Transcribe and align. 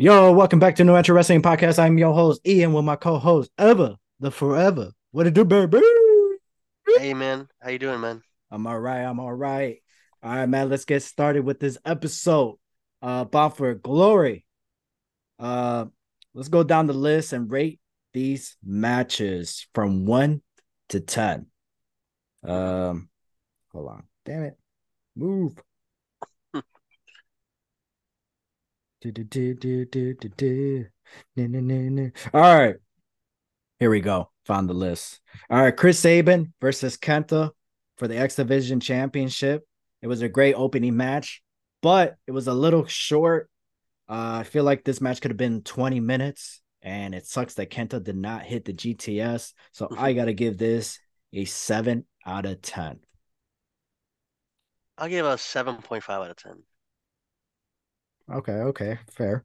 Yo, 0.00 0.30
welcome 0.30 0.60
back 0.60 0.76
to 0.76 0.84
New 0.84 0.94
Entry 0.94 1.12
Wrestling 1.12 1.42
Podcast. 1.42 1.76
I'm 1.76 1.98
your 1.98 2.14
host, 2.14 2.46
Ian, 2.46 2.72
with 2.72 2.84
my 2.84 2.94
co-host, 2.94 3.50
Ever, 3.58 3.96
the 4.20 4.30
Forever. 4.30 4.92
What 5.10 5.26
it 5.26 5.34
do, 5.34 5.44
baby? 5.44 5.80
Hey 6.98 7.14
man, 7.14 7.48
how 7.60 7.70
you 7.70 7.80
doing, 7.80 8.00
man? 8.00 8.22
I'm 8.48 8.64
all 8.68 8.78
right. 8.78 9.00
I'm 9.00 9.18
all 9.18 9.34
right. 9.34 9.78
All 10.22 10.30
right, 10.30 10.46
man. 10.46 10.68
Let's 10.68 10.84
get 10.84 11.02
started 11.02 11.44
with 11.44 11.58
this 11.58 11.78
episode. 11.84 12.60
Uh, 13.02 13.24
Bound 13.24 13.56
for 13.56 13.74
Glory. 13.74 14.46
Uh, 15.36 15.86
let's 16.32 16.48
go 16.48 16.62
down 16.62 16.86
the 16.86 16.92
list 16.92 17.32
and 17.32 17.50
rate 17.50 17.80
these 18.12 18.56
matches 18.64 19.66
from 19.74 20.06
one 20.06 20.42
to 20.90 21.00
ten. 21.00 21.46
Um, 22.44 23.08
hold 23.72 23.88
on. 23.88 24.04
Damn 24.24 24.44
it. 24.44 24.58
Move. 25.16 25.60
Do, 29.00 29.12
do, 29.12 29.24
do, 29.24 29.54
do, 29.54 29.84
do, 29.84 30.14
do, 30.14 30.28
do. 30.28 30.86
Na, 31.36 31.46
na, 31.46 31.60
na, 31.60 31.88
na. 31.88 32.10
All 32.34 32.40
right. 32.40 32.76
Here 33.78 33.90
we 33.90 34.00
go. 34.00 34.30
Found 34.46 34.68
the 34.68 34.74
list. 34.74 35.20
All 35.48 35.62
right. 35.62 35.76
Chris 35.76 36.00
Sabin 36.00 36.52
versus 36.60 36.96
Kenta 36.96 37.50
for 37.96 38.08
the 38.08 38.18
X 38.18 38.36
Division 38.36 38.80
Championship. 38.80 39.66
It 40.02 40.08
was 40.08 40.22
a 40.22 40.28
great 40.28 40.54
opening 40.54 40.96
match, 40.96 41.42
but 41.80 42.16
it 42.26 42.32
was 42.32 42.48
a 42.48 42.54
little 42.54 42.86
short. 42.86 43.50
Uh, 44.08 44.38
I 44.40 44.42
feel 44.44 44.64
like 44.64 44.84
this 44.84 45.00
match 45.00 45.20
could 45.20 45.30
have 45.30 45.38
been 45.38 45.62
20 45.62 46.00
minutes, 46.00 46.60
and 46.82 47.14
it 47.14 47.26
sucks 47.26 47.54
that 47.54 47.70
Kenta 47.70 48.02
did 48.02 48.16
not 48.16 48.42
hit 48.42 48.64
the 48.64 48.72
GTS. 48.72 49.52
So 49.72 49.88
I 49.96 50.12
got 50.12 50.26
to 50.26 50.34
give 50.34 50.58
this 50.58 50.98
a 51.32 51.44
7 51.44 52.04
out 52.26 52.46
of 52.46 52.62
10. 52.62 53.00
I'll 54.98 55.08
give 55.08 55.24
a 55.24 55.38
seven 55.38 55.76
point 55.76 56.02
five 56.02 56.22
out 56.22 56.30
of 56.30 56.36
ten. 56.36 56.64
Okay, 58.30 58.52
okay, 58.52 58.98
fair. 59.10 59.44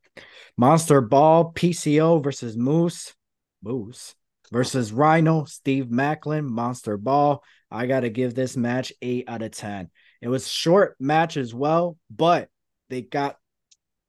Monster 0.57 1.01
Ball 1.01 1.53
PCO 1.53 2.23
versus 2.23 2.57
Moose. 2.57 3.13
Moose 3.61 4.15
versus 4.51 4.91
Rhino, 4.91 5.45
Steve 5.45 5.85
Maclin, 5.85 6.45
Monster 6.45 6.97
Ball. 6.97 7.43
I 7.71 7.87
got 7.87 8.01
to 8.01 8.09
give 8.09 8.35
this 8.35 8.57
match 8.57 8.91
8 9.01 9.25
out 9.27 9.41
of 9.41 9.51
10. 9.51 9.89
It 10.21 10.27
was 10.27 10.47
short 10.47 10.95
match 10.99 11.37
as 11.37 11.53
well, 11.53 11.97
but 12.09 12.49
they 12.89 13.01
got 13.01 13.37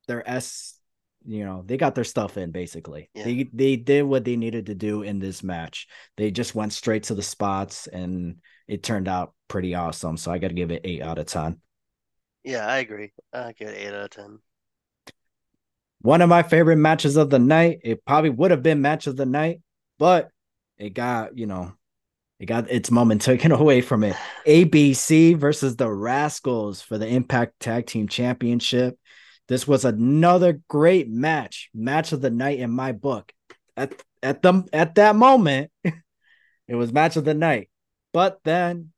their 0.06 0.28
S, 0.28 0.78
you 1.24 1.44
know, 1.44 1.62
they 1.64 1.76
got 1.76 1.94
their 1.94 2.04
stuff 2.04 2.36
in 2.36 2.50
basically. 2.50 3.10
Yeah. 3.14 3.24
They 3.24 3.48
they 3.52 3.76
did 3.76 4.02
what 4.02 4.24
they 4.24 4.36
needed 4.36 4.66
to 4.66 4.74
do 4.74 5.02
in 5.02 5.18
this 5.18 5.42
match. 5.42 5.86
They 6.16 6.30
just 6.30 6.54
went 6.54 6.72
straight 6.72 7.04
to 7.04 7.14
the 7.14 7.22
spots 7.22 7.86
and 7.86 8.36
it 8.68 8.82
turned 8.82 9.08
out 9.08 9.34
pretty 9.48 9.74
awesome. 9.74 10.16
So 10.16 10.30
I 10.30 10.38
got 10.38 10.48
to 10.48 10.54
give 10.54 10.70
it 10.70 10.82
8 10.84 11.00
out 11.02 11.18
of 11.18 11.26
10. 11.26 11.60
Yeah, 12.44 12.66
I 12.66 12.78
agree. 12.78 13.12
I 13.32 13.52
give 13.52 13.68
it 13.68 13.78
eight 13.78 13.88
out 13.88 14.04
of 14.04 14.10
ten. 14.10 14.38
One 16.04 16.20
of 16.20 16.28
my 16.28 16.42
favorite 16.42 16.76
matches 16.76 17.16
of 17.16 17.30
the 17.30 17.38
night. 17.38 17.80
It 17.82 18.04
probably 18.04 18.28
would 18.28 18.50
have 18.50 18.62
been 18.62 18.82
match 18.82 19.06
of 19.06 19.16
the 19.16 19.24
night, 19.24 19.62
but 19.98 20.28
it 20.76 20.90
got, 20.90 21.38
you 21.38 21.46
know, 21.46 21.72
it 22.38 22.44
got 22.44 22.70
its 22.70 22.90
moment 22.90 23.22
taken 23.22 23.52
away 23.52 23.80
from 23.80 24.04
it. 24.04 24.14
ABC 24.46 25.34
versus 25.34 25.76
the 25.76 25.86
Rascalz 25.86 26.82
for 26.82 26.98
the 26.98 27.06
Impact 27.06 27.58
Tag 27.58 27.86
Team 27.86 28.06
Championship. 28.06 28.98
This 29.48 29.66
was 29.66 29.86
another 29.86 30.60
great 30.68 31.08
match, 31.08 31.70
match 31.72 32.12
of 32.12 32.20
the 32.20 32.28
night 32.28 32.58
in 32.58 32.70
my 32.70 32.92
book. 32.92 33.32
At 33.74 33.94
at 34.22 34.42
the 34.42 34.62
at 34.74 34.96
that 34.96 35.16
moment, 35.16 35.70
it 35.84 36.74
was 36.74 36.92
match 36.92 37.16
of 37.16 37.24
the 37.24 37.32
night. 37.32 37.70
But 38.12 38.40
then 38.44 38.92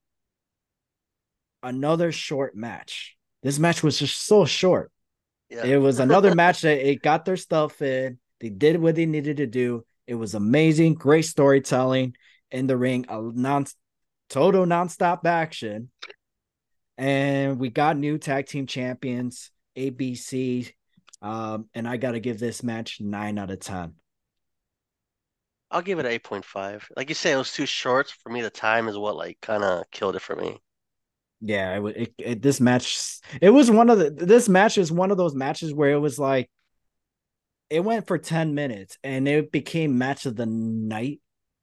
another 1.63 2.11
short 2.11 2.57
match. 2.57 3.17
This 3.45 3.61
match 3.61 3.85
was 3.85 3.97
just 3.97 4.27
so 4.27 4.45
short. 4.45 4.91
Yeah. 5.49 5.65
It 5.65 5.77
was 5.77 6.01
another 6.01 6.35
match 6.35 6.63
that 6.63 6.89
it 6.89 7.03
got 7.03 7.25
their 7.25 7.37
stuff 7.37 7.81
in. 7.83 8.19
They 8.41 8.51
did 8.51 8.81
what 8.81 8.95
they 8.95 9.07
needed 9.07 9.39
to 9.39 9.47
do. 9.47 9.85
It 10.07 10.15
was 10.15 10.35
amazing, 10.35 10.95
great 10.95 11.25
storytelling 11.25 12.15
in 12.51 12.67
the 12.67 12.77
ring, 12.77 13.07
a 13.09 13.21
non 13.21 13.67
total 14.29 14.65
nonstop 14.67 15.25
action. 15.25 15.91
And 16.99 17.59
we 17.59 17.71
got 17.71 17.97
new 17.97 18.19
tag 18.19 18.47
team 18.47 18.67
champions, 18.67 19.51
ABC. 19.77 20.73
Um, 21.23 21.69
and 21.75 21.89
I 21.89 21.97
gotta 21.97 22.21
give 22.21 22.39
this 22.39 22.63
match 22.63 23.01
nine 23.01 23.39
out 23.39 23.51
of 23.51 23.61
ten. 23.61 23.95
I'll 25.71 25.83
give 25.83 25.99
it 25.99 26.07
eight 26.07 26.23
point 26.23 26.45
five. 26.45 26.87
Like 26.97 27.09
you 27.09 27.15
say, 27.15 27.33
it 27.33 27.37
was 27.37 27.53
too 27.53 27.67
short 27.67 28.11
for 28.23 28.31
me. 28.31 28.43
The 28.43 28.51
time 28.51 28.89
is 28.89 28.97
what 28.97 29.17
like 29.17 29.39
kind 29.41 29.65
of 29.65 29.91
killed 29.91 30.17
it 30.17 30.23
for 30.23 30.37
me. 30.37 30.59
Yeah, 31.41 31.79
it, 31.87 31.97
it, 31.97 32.15
it 32.19 32.43
this 32.43 32.61
match 32.61 33.19
it 33.43 33.51
was 33.51 33.71
one 33.71 33.91
of 33.91 33.99
the 33.99 34.11
this 34.11 34.49
match 34.49 34.79
is 34.79 34.91
one 34.91 35.11
of 35.11 35.17
those 35.19 35.35
matches 35.35 35.73
where 35.75 35.91
it 35.93 35.99
was 35.99 36.19
like 36.19 36.51
it 37.71 37.81
went 37.81 38.07
for 38.07 38.19
10 38.19 38.55
minutes 38.55 38.99
and 39.03 39.27
it 39.27 39.51
became 39.51 39.99
match 39.99 40.27
of 40.27 40.37
the 40.37 40.47
night 40.47 41.21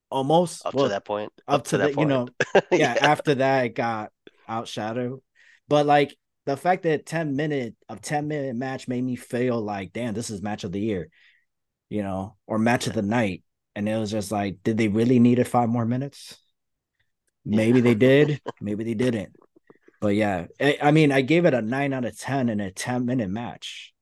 almost. 0.09 0.65
Up 0.65 0.75
Well, 0.75 0.85
to 0.85 0.89
that 0.89 1.05
point. 1.05 1.31
up 1.47 1.65
to 1.65 1.77
that 1.79 1.93
the 1.93 1.97
you 1.97 2.05
know 2.05 2.33
point. 2.69 2.71
yeah, 2.71 2.97
after 3.01 3.35
that 3.35 3.65
it 3.65 3.75
got 3.75 4.11
outshadowed 4.49 5.19
but 5.67 5.85
like 5.85 6.15
the 6.45 6.57
fact 6.57 6.83
that 6.83 7.05
10 7.05 7.35
minute 7.35 7.75
of 7.87 8.01
10 8.01 8.27
minute 8.27 8.55
match 8.55 8.87
made 8.87 9.03
me 9.03 9.15
feel 9.15 9.61
like 9.61 9.93
damn 9.93 10.13
this 10.13 10.29
is 10.29 10.41
match 10.41 10.63
of 10.65 10.71
the 10.71 10.79
year 10.79 11.09
you 11.89 12.03
know 12.03 12.35
or 12.47 12.59
match 12.59 12.87
of 12.87 12.93
the 12.93 13.01
night. 13.01 13.43
And 13.75 13.89
it 13.89 13.97
was 13.97 14.11
just 14.11 14.31
like 14.31 14.63
did 14.63 14.77
they 14.77 14.87
really 14.89 15.19
need 15.19 15.39
it 15.39 15.45
five 15.45 15.69
more 15.69 15.85
minutes? 15.85 16.37
Maybe 17.45 17.79
Yeah. 17.79 17.81
they 17.81 17.95
did 17.95 18.41
maybe 18.61 18.83
they 18.83 18.93
didn't 18.93 19.35
but 20.03 20.15
yeah 20.15 20.47
I, 20.59 20.77
I 20.81 20.91
mean 20.91 21.13
i 21.13 21.21
gave 21.21 21.45
it 21.45 21.53
a 21.53 21.61
9 21.61 21.93
out 21.93 22.03
of 22.03 22.19
10 22.19 22.49
in 22.49 22.59
a 22.59 22.69
10 22.71 23.05
minute 23.05 23.29
match 23.29 23.93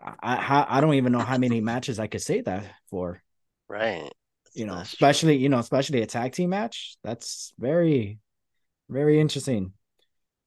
I, 0.00 0.14
I 0.20 0.66
i 0.78 0.80
don't 0.80 0.94
even 0.94 1.12
know 1.12 1.20
how 1.20 1.38
many 1.38 1.60
matches 1.60 2.00
i 2.00 2.08
could 2.08 2.20
say 2.20 2.40
that 2.40 2.64
for 2.90 3.22
Right. 3.68 4.12
you 4.54 4.66
know 4.66 4.74
That's 4.74 4.90
true. 4.90 5.06
especially 5.06 5.36
you 5.36 5.48
know 5.48 5.60
especially 5.60 6.02
a 6.02 6.06
tag 6.06 6.32
team 6.32 6.50
match 6.50 6.96
that's 7.04 7.54
very 7.58 8.18
very 8.90 9.20
interesting 9.20 9.72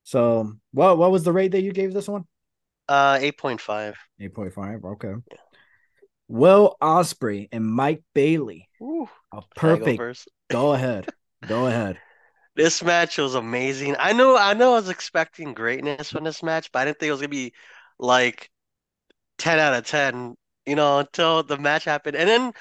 so 0.03 0.53
what 0.73 0.97
what 0.97 1.11
was 1.11 1.23
the 1.23 1.31
rate 1.31 1.53
that 1.53 1.61
you 1.61 1.71
gave 1.71 1.93
this 1.93 2.09
one 2.09 2.25
Uh, 2.89 3.17
eight 3.21 3.37
point 3.37 3.61
five. 3.61 3.95
8.5 4.19 4.83
okay 4.83 5.13
will 6.27 6.75
ospreay 6.81 7.47
and 7.51 7.65
mike 7.65 8.03
bailey 8.13 8.67
Woo. 8.79 9.09
a 9.31 9.41
Can 9.55 9.69
I 9.69 9.77
go 9.77 9.85
perfect 9.85 10.27
go 10.51 10.73
ahead 10.73 11.07
go 11.47 11.67
ahead 11.67 11.97
This 12.55 12.83
match 12.83 13.17
was 13.17 13.35
amazing. 13.35 13.95
I 13.99 14.13
know, 14.13 14.37
I 14.37 14.53
know, 14.53 14.73
I 14.73 14.75
was 14.75 14.89
expecting 14.89 15.53
greatness 15.53 16.11
from 16.11 16.23
this 16.23 16.41
match, 16.43 16.71
but 16.71 16.79
I 16.79 16.85
didn't 16.85 16.99
think 16.99 17.09
it 17.09 17.11
was 17.11 17.21
gonna 17.21 17.29
be 17.29 17.53
like 17.99 18.49
ten 19.37 19.59
out 19.59 19.73
of 19.73 19.85
ten. 19.85 20.35
You 20.65 20.75
know, 20.75 20.99
until 20.99 21.43
the 21.43 21.57
match 21.57 21.85
happened, 21.85 22.15
and 22.17 22.27
then 22.29 22.53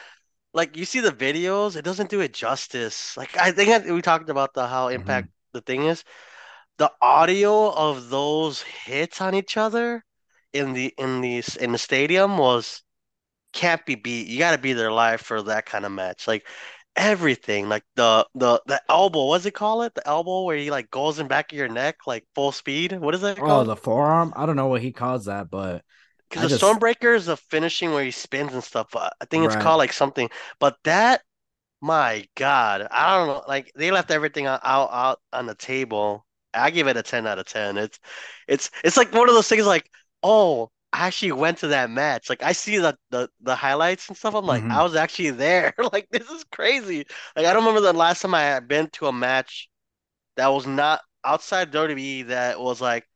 like 0.55 0.77
you 0.77 0.85
see 0.85 1.01
the 1.01 1.13
videos, 1.13 1.77
it 1.77 1.85
doesn't 1.85 2.11
do 2.11 2.21
it 2.21 2.33
justice. 2.35 3.17
Like 3.17 3.37
I 3.39 3.53
think 3.53 3.87
we 3.87 4.03
talked 4.03 4.31
about 4.31 4.55
the 4.55 4.67
how 4.67 4.87
mm-hmm. 4.87 4.97
impact 4.97 5.29
the 5.53 5.61
thing 5.63 5.85
is. 5.85 6.05
The 6.79 6.93
audio 7.03 7.71
of 7.73 8.11
those 8.11 8.63
hits 8.63 9.21
on 9.21 9.35
each 9.35 9.57
other 9.57 10.05
in 10.53 10.73
the 10.73 10.95
in 10.99 11.21
the 11.21 11.43
in 11.61 11.73
the 11.73 11.79
stadium 11.79 12.39
was 12.39 12.83
can't 13.53 13.85
be 13.87 13.95
beat. 13.95 14.27
You 14.27 14.39
got 14.39 14.53
to 14.53 14.59
be 14.59 14.73
there 14.73 14.93
live 14.93 15.21
for 15.21 15.43
that 15.43 15.67
kind 15.67 15.85
of 15.87 15.93
match. 15.93 16.27
Like 16.29 16.47
everything, 16.97 17.69
like 17.69 17.85
the 17.97 18.27
the 18.35 18.63
the 18.67 18.83
elbow, 18.89 19.27
what's 19.27 19.47
it 19.47 19.53
call 19.55 19.83
it? 19.83 19.95
The 19.95 20.07
elbow 20.07 20.43
where 20.45 20.57
he 20.57 20.71
like 20.71 20.91
goes 20.91 21.19
in 21.19 21.29
back 21.29 21.53
of 21.53 21.59
your 21.59 21.69
neck 21.69 22.07
like 22.07 22.27
full 22.35 22.53
speed. 22.53 22.93
What 22.93 23.15
is 23.15 23.23
that 23.23 23.37
oh 23.39 23.45
called? 23.45 23.69
the 23.69 23.77
forearm 23.77 24.33
i 24.37 24.47
don't 24.47 24.57
know 24.57 24.67
what 24.69 24.83
he 24.83 24.93
calls 24.93 25.27
that 25.27 25.51
but 25.51 25.85
Because 26.29 26.43
the 26.43 26.49
just- 26.49 26.65
Stormbreaker 26.65 27.15
is 27.15 27.27
the 27.27 27.37
finishing 27.37 27.93
where 27.93 28.05
he 28.05 28.11
spins 28.11 28.53
and 28.55 28.65
stuff. 28.65 28.95
I 28.97 29.11
think 29.31 29.45
it's 29.45 29.55
Right. 29.55 29.63
called 29.63 29.79
like 29.79 29.93
something. 29.93 30.31
But 30.59 30.77
that, 30.85 31.23
my 31.83 32.27
God, 32.37 32.89
I 32.91 33.17
don't 33.19 33.29
know. 33.29 33.45
Like 33.49 33.73
they 33.77 33.91
left 33.93 34.11
everything 34.11 34.47
out 34.47 34.61
out, 34.65 34.91
out 34.93 35.21
on 35.33 35.47
the 35.47 35.55
table. 35.57 36.27
I 36.55 36.71
give 36.71 36.89
it 36.89 36.97
a 36.99 37.03
10 37.05 37.27
out 37.27 37.39
of 37.41 37.47
10. 37.47 37.79
It's 37.79 38.01
it's 38.49 38.71
it's 38.85 38.97
like 38.99 39.13
one 39.15 39.29
of 39.29 39.35
those 39.37 39.49
things 39.49 39.67
like, 39.67 39.91
oh, 40.23 40.71
I 40.95 41.09
actually 41.09 41.33
went 41.33 41.59
to 41.59 41.69
that 41.69 41.91
match. 41.91 42.31
Like 42.31 42.43
I 42.45 42.53
see 42.53 42.79
the 42.79 42.97
the, 43.11 43.29
the 43.43 43.57
highlights 43.57 44.09
and 44.09 44.17
stuff. 44.17 44.35
I'm 44.35 44.47
like, 44.47 44.65
Mhm. 44.65 44.71
I 44.71 44.85
was 44.85 44.97
actually 44.97 45.33
there. 45.33 45.75
Like 45.93 46.09
this 46.11 46.31
is 46.31 46.45
crazy. 46.53 47.07
Like 47.37 47.47
I 47.47 47.53
don't 47.55 47.65
remember 47.65 47.81
the 47.83 47.93
last 47.95 48.23
time 48.23 48.35
I 48.35 48.43
had 48.43 48.69
been 48.69 48.89
to 48.93 49.09
a 49.09 49.13
match 49.13 49.69
that 50.37 50.49
was 50.49 50.67
not 50.67 51.01
outside 51.25 51.71
WWE 51.71 52.23
that 52.25 52.61
was 52.61 52.81
like, 52.81 53.07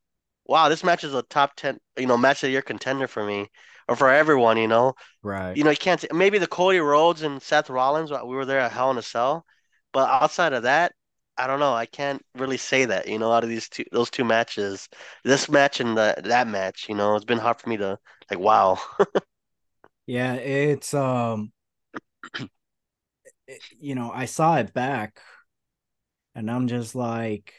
wow, 0.47 0.69
this 0.71 0.85
match 0.85 1.05
is 1.05 1.15
a 1.15 1.23
top 1.25 1.55
10, 1.57 1.79
you 1.99 2.07
know, 2.07 2.19
match 2.19 2.39
of 2.39 2.49
the 2.49 2.53
year 2.53 2.63
contender 2.63 3.09
for 3.09 3.25
me 3.27 3.49
or 3.89 3.97
for 3.97 4.11
everyone, 4.11 4.59
you 4.59 4.69
know. 4.69 4.95
right 5.23 5.55
You 5.55 5.65
know, 5.65 5.71
you 5.71 5.77
can't 5.77 6.01
say, 6.01 6.09
maybe 6.13 6.39
the 6.39 6.47
Cody 6.47 6.79
Rhodes 6.81 7.23
and 7.23 7.43
Seth 7.43 7.71
Rollins, 7.71 8.11
we 8.13 8.37
were 8.37 8.47
there 8.47 8.61
at 8.61 8.73
Hell 8.73 8.91
in 8.91 8.99
a 8.99 9.03
Cell, 9.03 9.45
but 9.93 10.09
outside 10.09 10.53
of 10.55 10.65
that, 10.65 10.93
I 11.39 11.47
don't 11.47 11.61
know. 11.61 11.73
I 11.75 11.87
can't 11.87 12.23
really 12.35 12.57
say 12.57 12.85
that, 12.87 13.09
you 13.09 13.19
know, 13.19 13.33
out 13.33 13.45
of 13.45 13.51
these 13.51 13.69
two, 13.69 13.85
those 13.93 14.11
two 14.11 14.25
matches, 14.25 14.89
this 15.25 15.49
match 15.49 15.81
and 15.81 15.97
the, 15.97 16.15
that 16.25 16.49
match, 16.49 16.89
you 16.89 16.95
know, 16.97 17.15
it's 17.15 17.25
been 17.25 17.39
hard 17.39 17.61
for 17.61 17.69
me 17.69 17.77
to 17.79 17.99
like, 18.31 18.41
wow. 18.41 18.79
Yeah, 20.07 20.35
it's 20.35 20.95
um 20.95 21.53
it- 23.47 23.63
you 23.71 23.95
know, 23.95 24.11
I 24.13 24.25
saw 24.27 24.57
it 24.59 24.73
back 24.73 25.21
and 26.35 26.51
I'm 26.51 26.69
just 26.69 26.95
like 26.95 27.55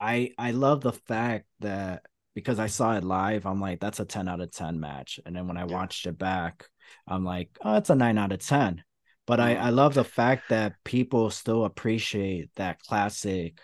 I 0.00 0.32
I 0.38 0.50
love 0.52 0.80
the 0.82 0.92
fact 0.92 1.46
that 1.60 2.06
because 2.34 2.58
I 2.58 2.66
saw 2.68 2.96
it 2.96 3.04
live, 3.04 3.46
I'm 3.46 3.60
like, 3.60 3.80
that's 3.80 4.00
a 4.00 4.04
10 4.04 4.28
out 4.28 4.40
of 4.40 4.50
10 4.52 4.80
match. 4.80 5.20
And 5.26 5.34
then 5.36 5.46
when 5.48 5.56
I 5.56 5.64
Yeah. 5.66 5.76
watched 5.76 6.06
it 6.06 6.18
back, 6.18 6.68
I'm 7.06 7.24
like, 7.24 7.50
oh, 7.62 7.76
it's 7.76 7.90
a 7.90 7.94
nine 7.94 8.18
out 8.18 8.32
of 8.32 8.40
10. 8.40 8.84
But 9.30 9.38
I. 9.38 9.54
I 9.54 9.70
love 9.70 9.94
the 9.94 10.02
fact 10.02 10.48
that 10.48 10.74
people 10.82 11.30
still 11.30 11.64
appreciate 11.64 12.50
that 12.56 12.80
classic 12.80 13.60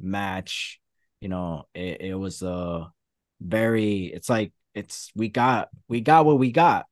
match. 0.00 0.80
You 1.20 1.28
know, 1.28 1.64
it, 1.74 2.00
it 2.00 2.14
was 2.14 2.40
a 2.42 2.90
very, 3.38 4.06
it's 4.06 4.30
like, 4.30 4.52
it's, 4.74 5.12
we 5.14 5.28
got, 5.28 5.68
we 5.86 6.00
got 6.00 6.24
what 6.24 6.38
we 6.38 6.50
got. 6.50 6.86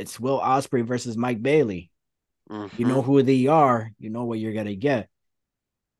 It's 0.00 0.18
Will 0.18 0.40
Ospreay 0.40 0.84
versus 0.84 1.16
Mike 1.16 1.42
Bailey. 1.42 1.92
You 2.50 2.84
know 2.86 3.02
Mhm. 3.02 3.04
who 3.04 3.22
they 3.22 3.46
are, 3.46 3.92
you 4.00 4.10
know 4.10 4.24
what 4.24 4.40
you're 4.40 4.52
going 4.52 4.66
to 4.66 4.74
get 4.76 5.08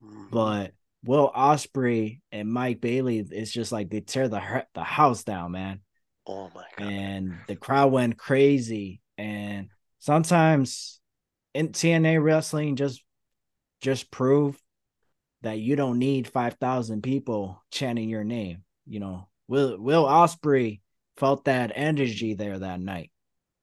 Mhm. 0.03 0.31
but 0.31 0.73
Will 1.05 1.31
Ospreay 1.35 2.21
and 2.33 2.53
Mike 2.53 2.81
Bailey 2.81 3.19
is 3.19 3.53
just 3.53 3.71
like 3.73 3.91
they 3.91 4.01
tear 4.01 4.29
the 4.29 4.67
the 4.75 4.83
house 4.83 5.23
down, 5.23 5.53
man. 5.53 5.81
oh 6.27 6.51
my 6.55 6.65
god. 6.77 6.89
And 6.93 7.39
the 7.47 7.57
crowd 7.57 7.93
went 7.93 8.19
crazy. 8.19 9.01
And 9.17 9.69
sometimes 10.01 11.00
in 11.55 11.69
TNA 11.69 12.23
wrestling, 12.23 12.77
just 12.77 13.03
just 13.81 14.11
prove 14.11 14.61
that 15.43 15.59
you 15.59 15.77
don't 15.77 15.99
need 15.99 16.29
five 16.29 16.55
thousand 16.55 17.03
people 17.03 17.63
chanting 17.71 18.09
your 18.09 18.25
name. 18.25 18.65
You 18.87 19.01
know, 19.01 19.29
Will 19.49 19.79
Will 19.79 20.05
Ospreay 20.05 20.81
felt 21.17 21.45
that 21.45 21.73
energy 21.75 22.35
there 22.35 22.59
that 22.59 22.81
night. 22.81 23.11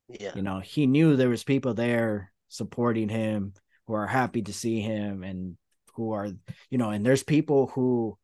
Yeah. 0.08 0.32
You 0.36 0.42
know, 0.42 0.60
he 0.60 0.88
knew 0.88 1.16
there 1.16 1.30
was 1.30 1.44
people 1.44 1.74
there 1.74 2.32
supporting 2.50 3.10
him 3.10 3.54
who 3.88 3.94
are 3.94 4.08
happy 4.08 4.42
to 4.44 4.54
see 4.54 4.80
him 4.80 5.24
and 5.24 5.58
who 5.96 6.14
are, 6.14 6.30
you 6.70 6.78
know, 6.78 6.92
and 6.92 7.06
there's 7.06 7.24
people 7.24 7.68
who 7.68 8.18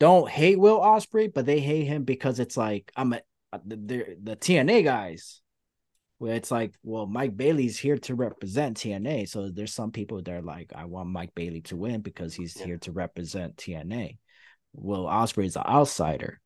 don't 0.00 0.28
hate 0.28 0.58
Will 0.58 0.80
Ospreay, 0.80 1.32
but 1.32 1.46
they 1.46 1.60
hate 1.60 1.84
him 1.84 2.04
because 2.04 2.40
it's 2.40 2.56
like 2.56 2.92
I'm 2.96 3.12
a 3.12 3.20
the 3.64 4.16
the 4.22 4.36
TNA 4.36 4.84
guys. 4.84 5.40
Where 6.18 6.34
it's 6.34 6.50
like, 6.50 6.74
well, 6.82 7.06
Mike 7.06 7.36
Bailey's 7.36 7.78
here 7.78 7.98
to 7.98 8.14
represent 8.14 8.76
TNA. 8.78 9.28
So 9.28 9.50
there's 9.50 9.74
some 9.74 9.90
people 9.90 10.22
that 10.22 10.32
are 10.32 10.42
like, 10.42 10.72
I 10.74 10.84
want 10.84 11.08
Mike 11.08 11.34
Bailey 11.34 11.60
to 11.62 11.76
win 11.76 12.00
because 12.00 12.34
he's 12.34 12.56
Yeah. 12.56 12.66
here 12.66 12.78
to 12.78 12.92
represent 12.92 13.56
TNA. 13.56 14.18
Will 14.72 15.04
Ospreay 15.06 15.46
is 15.46 15.56
an 15.56 15.64
outsider. 15.66 16.40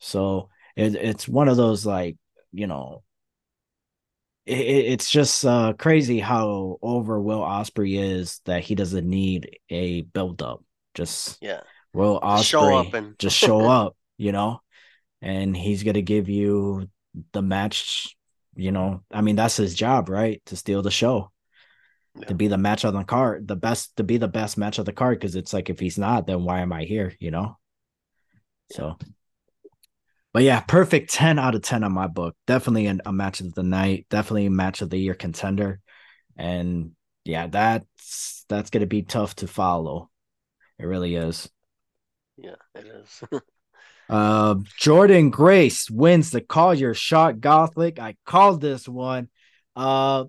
So 0.00 0.50
it, 0.76 0.94
it's 0.96 1.28
one 1.28 1.48
of 1.48 1.56
those 1.56 1.86
like, 1.86 2.16
you 2.52 2.66
know, 2.66 3.02
it, 4.46 4.58
it- 4.58 4.86
it's 4.92 5.10
just 5.10 5.44
uh 5.44 5.72
crazy 5.78 6.20
how 6.20 6.78
over 6.82 7.20
Will 7.20 7.40
Ospreay 7.40 8.18
is 8.18 8.40
that 8.44 8.62
he 8.64 8.74
doesn't 8.74 9.08
need 9.08 9.58
a 9.70 10.02
build 10.02 10.42
up. 10.42 10.62
Just 10.94 11.38
Yeah. 11.42 11.60
Will 11.92 12.20
Ospreay 12.20 12.44
show 12.44 12.76
up 12.76 12.94
and- 12.94 13.18
just 13.18 13.36
show 13.46 13.60
up, 13.68 13.96
you 14.18 14.32
know, 14.32 14.60
and 15.22 15.56
he's 15.56 15.82
gonna 15.84 16.02
give 16.02 16.28
you 16.28 16.88
the 17.32 17.42
match. 17.42 18.16
You 18.56 18.72
know, 18.72 19.02
I 19.10 19.20
mean 19.20 19.36
that's 19.36 19.56
his 19.56 19.74
job, 19.74 20.08
right? 20.08 20.42
To 20.46 20.56
steal 20.56 20.82
the 20.82 20.90
show, 20.90 21.32
Yeah. 22.18 22.26
to 22.28 22.34
be 22.34 22.48
the 22.48 22.58
match 22.58 22.84
on 22.84 22.94
the 22.94 23.04
card, 23.04 23.48
the 23.48 23.56
best, 23.56 23.96
to 23.96 24.04
be 24.04 24.16
the 24.18 24.28
best 24.28 24.56
match 24.58 24.78
of 24.78 24.84
the 24.86 24.92
card. 24.92 25.18
Because 25.18 25.36
it's 25.36 25.52
like 25.52 25.70
if 25.70 25.78
he's 25.80 25.98
not, 25.98 26.26
then 26.26 26.44
why 26.44 26.60
am 26.60 26.72
I 26.72 26.84
here? 26.84 27.12
You 27.18 27.30
know. 27.30 27.58
So, 28.72 28.96
but 30.32 30.42
yeah, 30.42 30.60
perfect 30.60 31.12
ten 31.12 31.38
out 31.38 31.54
of 31.54 31.62
ten 31.62 31.84
on 31.84 31.92
my 31.92 32.06
book. 32.06 32.36
Definitely 32.46 32.86
an, 32.86 33.00
a 33.06 33.12
match 33.12 33.40
of 33.40 33.54
the 33.54 33.62
night. 33.62 34.06
Definitely 34.10 34.46
a 34.46 34.50
match 34.50 34.82
of 34.82 34.90
the 34.90 34.98
year 34.98 35.14
contender, 35.14 35.80
and 36.36 36.92
yeah, 37.24 37.46
that's 37.46 38.44
that's 38.48 38.70
gonna 38.70 38.86
be 38.86 39.02
tough 39.02 39.36
to 39.36 39.46
follow. 39.46 40.10
It 40.78 40.86
really 40.86 41.14
is. 41.14 41.48
Yeah, 42.36 42.56
it 42.74 42.86
is. 42.86 43.22
Uh, 44.08 44.56
Jordynne 44.80 45.30
Grace 45.30 45.90
wins 45.90 46.30
the 46.30 46.40
Call 46.40 46.74
Your 46.74 46.94
Shot 46.94 47.40
Gauntlet. 47.40 47.98
I 47.98 48.16
called 48.26 48.60
this 48.60 48.88
one. 48.88 49.28
Uh, 49.74 50.24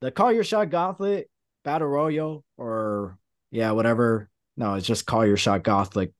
the 0.00 0.10
Call 0.10 0.32
Your 0.32 0.44
Shot 0.44 0.70
Gauntlet 0.70 1.28
Battle 1.64 1.88
Royal, 1.88 2.44
or 2.56 3.18
yeah, 3.50 3.72
whatever. 3.72 4.30
No, 4.56 4.74
it's 4.74 4.86
just 4.86 5.06
Call 5.06 5.26
Your 5.26 5.36
Shot 5.36 5.62
Gauntlet. 5.62 6.12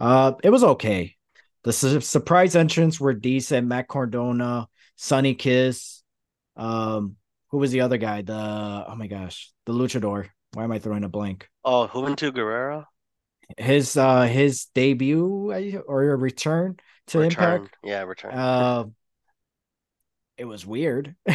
Uh, 0.00 0.32
it 0.42 0.50
was 0.50 0.64
okay. 0.64 1.14
The 1.64 1.72
su- 1.72 2.00
surprise 2.00 2.56
entrants 2.56 2.98
were 2.98 3.14
decent. 3.14 3.68
Matt 3.68 3.86
Cardona, 3.86 4.66
Sonny 4.96 5.34
Kiss. 5.34 6.02
Um, 6.56 7.16
who 7.50 7.58
was 7.58 7.70
the 7.70 7.82
other 7.82 7.98
guy? 7.98 8.22
The 8.22 8.84
oh 8.88 8.94
my 8.96 9.06
gosh, 9.06 9.52
the 9.66 9.72
Luchador. 9.72 10.28
Why 10.54 10.64
am 10.64 10.72
I 10.72 10.78
throwing 10.80 11.04
a 11.04 11.08
blank? 11.08 11.48
oh, 11.64 11.88
Juventud 11.90 12.34
Guerrero? 12.34 12.86
His 13.58 13.96
uh 13.96 14.22
his 14.22 14.66
debut 14.66 15.82
or 15.86 16.10
a 16.10 16.16
return 16.16 16.76
to 17.08 17.18
Return. 17.18 17.62
Impact. 17.62 17.76
Yeah, 17.84 18.02
return. 18.02 18.32
Uh, 18.32 18.84
it 20.36 20.44
was 20.44 20.66
weird. 20.66 21.14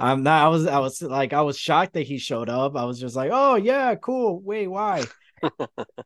I'm 0.00 0.22
not. 0.22 0.44
I 0.44 0.48
was. 0.48 0.66
I 0.66 0.78
was 0.78 1.02
like. 1.02 1.32
I 1.32 1.42
was 1.42 1.58
shocked 1.58 1.94
that 1.94 2.02
he 2.02 2.18
showed 2.18 2.48
up. 2.48 2.76
I 2.76 2.84
was 2.84 3.00
just 3.00 3.16
like, 3.16 3.30
oh 3.32 3.56
yeah, 3.56 3.94
cool. 3.96 4.40
Wait, 4.40 4.68
why? 4.68 5.04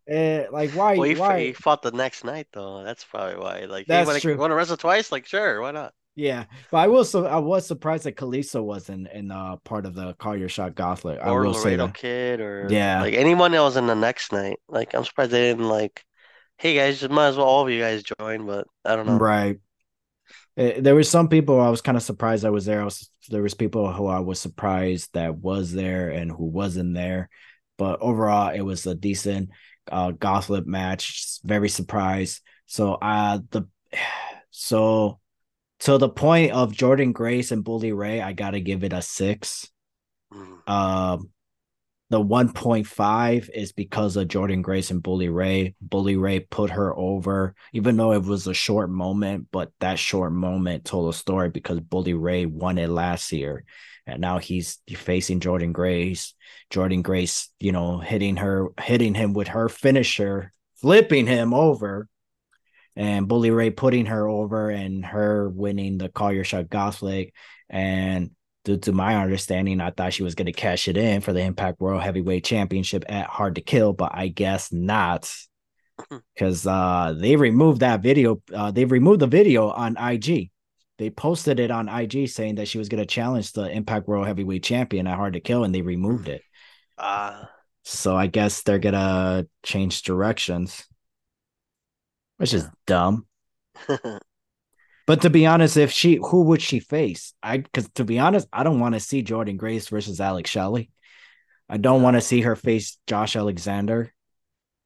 Eh, 0.09 0.47
like 0.51 0.71
why? 0.71 0.97
well, 0.97 1.09
he, 1.09 1.15
why? 1.15 1.41
he 1.41 1.53
fought 1.53 1.83
the 1.83 1.91
next 1.91 2.25
night 2.25 2.47
though. 2.53 2.83
That's 2.85 3.05
probably 3.05 3.37
why. 3.37 3.65
Like, 3.67 3.87
That's 3.87 4.09
hey, 4.09 4.13
want 4.13 4.23
true. 4.23 4.37
want 4.39 4.51
to 4.51 4.55
wrestle 4.55 4.79
twice? 4.79 5.13
Like, 5.13 5.27
sure, 5.27 5.61
why 5.61 5.73
not? 5.73 5.93
Yeah, 6.17 6.47
but 6.71 6.79
I 6.79 6.87
was. 6.89 7.11
So 7.11 7.27
I 7.27 7.37
was 7.37 7.67
surprised 7.67 8.05
that 8.05 8.17
Kalisto 8.17 8.65
wasn't 8.65 9.09
in 9.13 9.31
uh 9.31 9.57
part 9.57 9.85
of 9.85 9.95
the 9.95 10.15
Call 10.15 10.35
Your 10.35 10.49
Shot 10.49 10.75
Gauntlet. 10.75 11.21
I 11.21 11.31
Or 11.31 11.45
will 11.45 11.53
say 11.53 11.71
Laredo 11.71 11.87
that. 11.87 11.95
Kid, 11.95 12.41
or 12.41 12.69
Yeah. 12.71 13.03
like 13.03 13.13
anyone 13.15 13.53
that 13.53 13.61
was 13.61 13.77
in 13.77 13.87
the 13.87 13.95
next 13.95 14.33
night. 14.33 14.59
Like, 14.67 14.95
I'm 14.95 15.05
surprised 15.05 15.31
they 15.31 15.43
didn't 15.43 15.69
like. 15.69 16.05
Hey 16.59 16.75
guys, 16.75 17.01
just 17.01 17.13
might 17.13 17.29
as 17.29 17.37
well 17.37 17.47
all 17.47 17.65
of 17.67 17.71
you 17.71 17.81
guys 17.81 18.03
join, 18.03 18.47
but 18.47 18.67
I 18.83 18.97
don't 18.97 19.05
know. 19.05 19.19
Right. 19.19 19.59
Eh, 20.57 20.81
There 20.81 20.95
were 20.95 21.03
some 21.03 21.29
people 21.29 21.61
I 21.61 21.69
was 21.69 21.83
kind 21.83 21.97
of 21.97 22.03
surprised 22.03 22.45
I 22.45 22.51
was 22.51 22.65
there. 22.65 22.81
I 22.81 22.85
was 22.85 23.11
there 23.29 23.43
was 23.43 23.55
people 23.55 23.93
who 23.93 24.07
I 24.07 24.21
was 24.21 24.41
surprised 24.41 25.11
that 25.15 25.37
was 25.37 25.73
there 25.73 26.11
and 26.11 26.31
who 26.31 26.45
wasn't 26.47 26.95
there. 26.95 27.29
But 27.77 28.01
overall, 28.01 28.55
it 28.55 28.63
was 28.63 28.87
a 28.87 28.95
decent 28.95 29.51
uh 29.91 30.13
match. 30.65 31.41
Very 31.45 31.69
surprised. 31.69 32.41
So 32.67 32.95
uh 32.95 33.41
the 33.51 33.69
so 34.51 35.21
to 35.81 35.99
the 35.99 36.09
point 36.09 36.53
of 36.53 36.73
Jordynne 36.73 37.13
Grace 37.13 37.53
and 37.53 37.65
Bully 37.65 37.93
Ray, 37.93 38.21
I 38.21 38.33
gotta 38.33 38.61
give 38.61 38.85
it 38.85 38.93
a 38.93 39.03
six. 39.03 39.71
Mm. 40.33 40.69
Um, 40.69 41.31
the 42.09 42.23
1.5 42.23 43.51
is 43.53 43.73
because 43.73 44.17
of 44.17 44.29
Jordynne 44.29 44.63
Grace 44.63 44.93
and 44.93 45.03
Bully 45.03 45.29
Ray. 45.29 45.75
Bully 45.81 46.17
Ray 46.17 46.39
put 46.39 46.71
her 46.71 46.97
over, 46.97 47.55
even 47.73 47.97
though 47.97 48.13
it 48.13 48.23
was 48.23 48.47
a 48.47 48.55
short 48.55 48.91
moment, 48.91 49.49
but 49.51 49.73
that 49.81 49.99
short 49.99 50.33
moment 50.33 50.85
told 50.85 51.13
a 51.13 51.17
story 51.17 51.51
because 51.51 51.81
Bully 51.81 52.15
Ray 52.15 52.47
won 52.47 52.79
it 52.79 52.91
last 52.91 53.33
year. 53.33 53.65
And 54.07 54.21
now 54.21 54.39
he's 54.39 54.79
facing 54.89 55.41
Jordynne 55.41 55.73
Grace. 55.73 56.35
Jordynne 56.71 57.03
Grace, 57.03 57.51
you 57.59 57.73
know, 57.73 57.99
hitting 57.99 58.37
her, 58.37 58.69
hitting 58.81 59.15
him 59.15 59.33
with 59.33 59.49
her 59.49 59.69
finisher, 59.69 60.53
flipping 60.77 61.27
him 61.27 61.53
over. 61.53 62.09
And 62.97 63.29
Bully 63.29 63.51
Ray 63.51 63.71
putting 63.71 64.07
her 64.07 64.27
over 64.29 64.71
and 64.71 65.05
her 65.05 65.49
winning 65.51 65.99
the 65.99 66.09
Call 66.09 66.33
Your 66.33 66.45
Shot 66.45 66.71
Gauntlet. 66.71 67.33
And 67.69 68.31
due 68.65 68.79
to 68.79 68.93
my 68.93 69.17
understanding, 69.23 69.81
I 69.81 69.91
thought 69.91 70.15
she 70.15 70.23
was 70.23 70.35
going 70.35 70.47
to 70.47 70.53
cash 70.53 70.89
it 70.89 70.97
in 70.97 71.21
for 71.21 71.33
the 71.33 71.43
Impact 71.43 71.81
World 71.81 72.03
Heavyweight 72.03 72.45
Championship 72.45 73.05
at 73.09 73.27
Hard 73.27 73.57
to 73.57 73.61
Kill, 73.61 73.93
but 73.93 74.13
I 74.15 74.29
guess 74.29 74.73
not 74.73 75.31
because 76.35 76.67
uh, 76.67 77.15
they 77.19 77.37
removed 77.37 77.81
that 77.81 78.03
video. 78.03 78.43
Uh, 78.53 78.71
they 78.71 78.85
removed 78.85 79.21
the 79.21 79.27
video 79.27 79.69
on 79.71 79.97
IG. 79.97 80.51
They 80.99 81.11
posted 81.11 81.61
it 81.61 81.71
on 81.71 81.89
IG 81.89 82.29
saying 82.29 82.57
that 82.57 82.69
she 82.69 82.79
was 82.79 82.89
going 82.89 83.03
to 83.03 83.07
challenge 83.07 83.53
the 83.53 83.71
Impact 83.71 84.09
World 84.09 84.27
Heavyweight 84.27 84.63
Champion 84.63 85.07
at 85.07 85.17
Hard 85.17 85.35
to 85.35 85.41
Kill, 85.41 85.65
and 85.65 85.75
they 85.75 85.83
removed 85.83 86.29
it. 86.29 86.43
Ah, 86.99 87.51
So 87.85 88.17
I 88.17 88.27
guess 88.27 88.63
they're 88.63 88.79
gonna 88.79 89.47
change 89.63 90.03
directions, 90.03 90.85
which 92.39 92.55
is 92.55 92.69
dumb. 92.87 93.27
But 95.07 95.23
to 95.23 95.31
be 95.31 95.47
honest, 95.47 95.77
if 95.77 95.93
she, 95.93 96.17
who 96.17 96.43
would 96.43 96.61
she 96.61 96.81
face? 96.81 97.33
I, 97.43 97.59
because 97.59 97.89
to 97.91 98.05
be 98.05 98.19
honest, 98.19 98.49
I 98.53 98.65
don't 98.65 98.81
want 98.81 98.95
to 98.95 99.01
see 99.01 99.23
Jordynne 99.23 99.57
Grace 99.57 99.89
versus 99.89 100.21
Alex 100.21 100.51
Shelley. 100.51 100.91
I 101.69 101.77
don't 101.77 102.03
want 102.03 102.17
to 102.17 102.21
see 102.21 102.41
her 102.41 102.57
face 102.57 102.99
Josh 103.07 103.37
Alexander. 103.37 104.13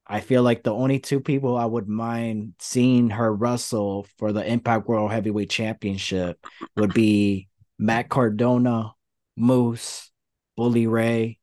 I 0.05 0.19
feel 0.19 0.43
like 0.43 0.61
the 0.61 0.73
only 0.73 0.99
two 0.99 1.21
people 1.21 1.57
I 1.57 1.65
would 1.65 1.87
mind 1.87 2.53
seeing 2.59 3.09
her 3.11 3.33
wrestle 3.33 4.05
for 4.17 4.31
the 4.31 4.45
Impact 4.45 4.87
World 4.87 5.11
Heavyweight 5.11 5.49
Championship 5.49 6.37
would 6.75 6.93
be 6.93 7.47
Matt 7.79 8.09
Cardona, 8.09 8.93
Moose, 9.35 10.11
Bully 10.55 10.85
Ray, 10.85 11.39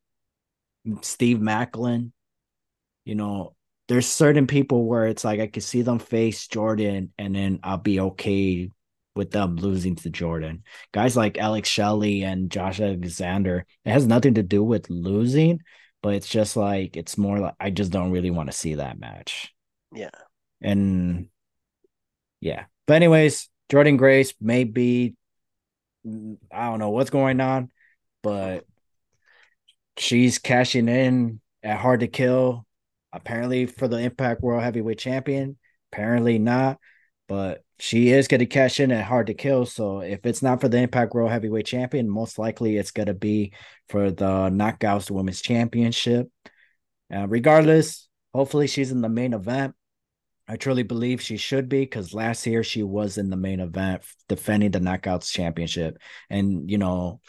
Steve 1.00 1.38
Maclin. 1.38 2.12
You 3.04 3.16
know, 3.16 3.56
there's 3.88 4.06
certain 4.06 4.46
people 4.46 4.84
where 4.86 5.06
it's 5.06 5.24
like 5.24 5.40
I 5.40 5.46
could 5.46 5.62
see 5.62 5.82
them 5.82 5.98
face 5.98 6.46
Jordynne 6.46 7.08
and 7.18 7.34
then 7.34 7.60
I'll 7.62 7.78
be 7.78 8.00
okay 8.00 8.70
with 9.16 9.30
them 9.30 9.56
losing 9.56 9.96
to 9.96 10.10
Jordynne. 10.10 10.60
Guys 10.92 11.16
like 11.16 11.38
Alex 11.38 11.68
Shelley 11.68 12.22
and 12.22 12.50
Josh 12.50 12.80
Alexander, 12.80 13.66
it 13.84 13.90
has 13.90 14.06
nothing 14.06 14.34
to 14.34 14.42
do 14.42 14.62
with 14.62 14.90
losing, 14.90 15.60
but 16.02 16.14
it's 16.14 16.28
just 16.28 16.56
like 16.56 16.96
it's 16.96 17.18
more 17.18 17.38
like 17.38 17.54
I 17.58 17.70
just 17.70 17.90
don't 17.90 18.12
really 18.12 18.30
want 18.30 18.50
to 18.50 18.56
see 18.56 18.74
that 18.74 19.00
match. 19.00 19.52
yeah. 19.92 20.10
And 20.60 21.28
Yeah. 22.40 22.66
But 22.86 22.94
anyways, 22.94 23.48
Jordynne 23.70 23.98
Grace 23.98 24.34
may 24.40 24.64
be 24.64 25.14
I 26.06 26.70
don't 26.70 26.78
know 26.78 26.90
what's 26.90 27.10
going 27.10 27.40
on, 27.40 27.70
but 28.22 28.64
she's 29.96 30.38
cashing 30.38 30.88
in 30.88 31.40
at 31.62 31.78
Hard 31.78 32.00
to 32.00 32.08
Kill. 32.08 32.66
Apparently 33.12 33.66
for 33.66 33.88
the 33.88 33.98
Impact 33.98 34.42
World 34.42 34.62
Heavyweight 34.62 34.98
Champion. 34.98 35.56
Apparently 35.92 36.38
not, 36.38 36.78
but 37.28 37.62
she 37.78 38.10
is 38.10 38.28
going 38.28 38.40
to 38.40 38.46
cash 38.46 38.80
in 38.80 38.90
at 38.90 39.04
Hard 39.04 39.28
to 39.28 39.34
Kill. 39.34 39.64
So 39.64 40.00
if 40.00 40.26
it's 40.26 40.42
not 40.42 40.60
for 40.60 40.68
the 40.68 40.78
Impact 40.78 41.14
World 41.14 41.30
Heavyweight 41.30 41.66
Champion, 41.66 42.10
most 42.10 42.38
likely 42.38 42.76
it's 42.76 42.90
going 42.90 43.06
to 43.06 43.14
be 43.14 43.52
for 43.88 44.10
the 44.10 44.50
Knockouts 44.50 45.10
Women's 45.10 45.40
Championship. 45.40 46.28
Uh, 47.14 47.26
regardless, 47.26 48.08
hopefully 48.34 48.66
she's 48.66 48.90
in 48.90 49.00
the 49.00 49.08
main 49.08 49.32
event. 49.32 49.74
I 50.46 50.56
truly 50.56 50.82
believe 50.82 51.20
she 51.20 51.36
should 51.36 51.68
be 51.68 51.80
because 51.80 52.14
last 52.14 52.46
year 52.46 52.64
she 52.64 52.82
was 52.82 53.18
in 53.18 53.30
the 53.30 53.36
main 53.36 53.60
event 53.60 54.02
defending 54.28 54.70
the 54.70 54.80
Knockouts 54.80 55.30
Championship. 55.30 55.98
And, 56.30 56.70
you 56.70 56.78
know, 56.78 57.20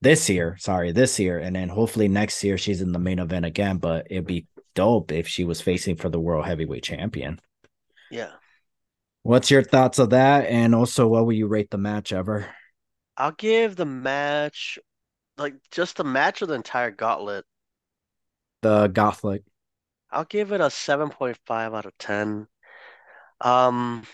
this 0.00 0.30
year, 0.30 0.56
sorry, 0.58 0.92
this 0.92 1.18
year. 1.18 1.38
And 1.38 1.56
then 1.56 1.68
hopefully 1.68 2.08
next 2.08 2.42
year 2.42 2.56
she's 2.56 2.80
in 2.80 2.92
the 2.92 2.98
main 2.98 3.18
event 3.18 3.44
again. 3.44 3.78
But 3.78 4.06
it'd 4.10 4.26
be 4.26 4.46
dope 4.74 5.12
if 5.12 5.28
she 5.28 5.44
was 5.44 5.60
facing 5.60 5.96
for 5.96 6.08
the 6.08 6.20
World 6.20 6.46
Heavyweight 6.46 6.82
Champion. 6.84 7.40
Yeah. 8.10 8.32
What's 9.22 9.50
your 9.50 9.62
thoughts 9.62 9.98
of 9.98 10.10
that? 10.10 10.46
And 10.46 10.74
also, 10.74 11.06
what 11.06 11.24
will 11.24 11.32
you 11.32 11.46
rate 11.46 11.70
the 11.70 11.78
match 11.78 12.12
ever? 12.12 12.48
I'll 13.16 13.32
give 13.32 13.76
the 13.76 13.86
match, 13.86 14.78
like 15.38 15.54
just 15.70 15.96
the 15.96 16.04
match 16.04 16.42
of 16.42 16.48
the 16.48 16.54
entire 16.54 16.90
gauntlet. 16.90 17.44
The 18.62 18.88
Gauntlet. 18.88 19.44
I'll 20.10 20.24
give 20.24 20.52
it 20.52 20.60
a 20.60 20.70
7.5 20.70 21.74
out 21.74 21.86
of 21.86 21.96
10. 21.98 22.46
Um, 23.40 24.04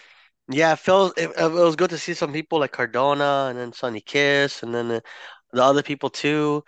yeah, 0.49 0.73
it 0.73 0.79
feels 0.79 1.13
it, 1.17 1.31
it 1.39 1.53
was 1.53 1.77
good 1.77 1.91
to 1.91 1.99
see 1.99 2.15
some 2.15 2.33
people 2.33 2.61
like 2.61 2.73
Cardona 2.73 3.49
and 3.51 3.59
then 3.59 3.73
Sonny 3.73 4.01
Kiss 4.01 4.63
and 4.63 4.75
then 4.75 4.89
the, 4.89 5.03
the 5.53 5.63
other 5.63 5.83
people 5.83 6.11
too. 6.11 6.65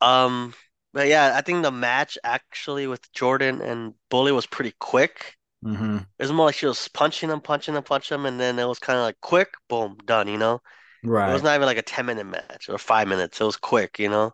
Um, 0.00 0.54
but 0.96 1.08
yeah, 1.08 1.34
I 1.36 1.42
think 1.42 1.62
the 1.62 1.70
match 1.70 2.16
actually 2.24 2.86
with 2.86 3.12
Jordynne 3.12 3.60
and 3.60 3.92
Bully 4.08 4.32
was 4.32 4.46
pretty 4.46 4.72
quick. 4.80 5.36
Mm-hmm. 5.62 5.98
It 5.98 6.22
was 6.22 6.32
more 6.32 6.46
like 6.46 6.54
she 6.54 6.64
was 6.64 6.88
punching 6.88 7.28
him, 7.28 7.42
punching 7.42 7.74
him, 7.74 7.82
punching 7.82 8.14
him, 8.14 8.24
and 8.24 8.40
then 8.40 8.58
it 8.58 8.64
was 8.64 8.78
kind 8.78 8.98
of 8.98 9.02
like 9.02 9.20
quick, 9.20 9.50
boom, 9.68 9.98
done, 10.06 10.26
you 10.26 10.38
know? 10.38 10.62
Right? 11.04 11.28
It 11.28 11.34
was 11.34 11.42
not 11.42 11.54
even 11.54 11.66
like 11.66 11.76
a 11.76 11.82
10 11.82 12.06
minute 12.06 12.24
match 12.24 12.70
or 12.70 12.78
five 12.78 13.08
minutes. 13.08 13.38
It 13.38 13.44
was 13.44 13.58
quick, 13.58 13.98
you 13.98 14.08
know? 14.08 14.32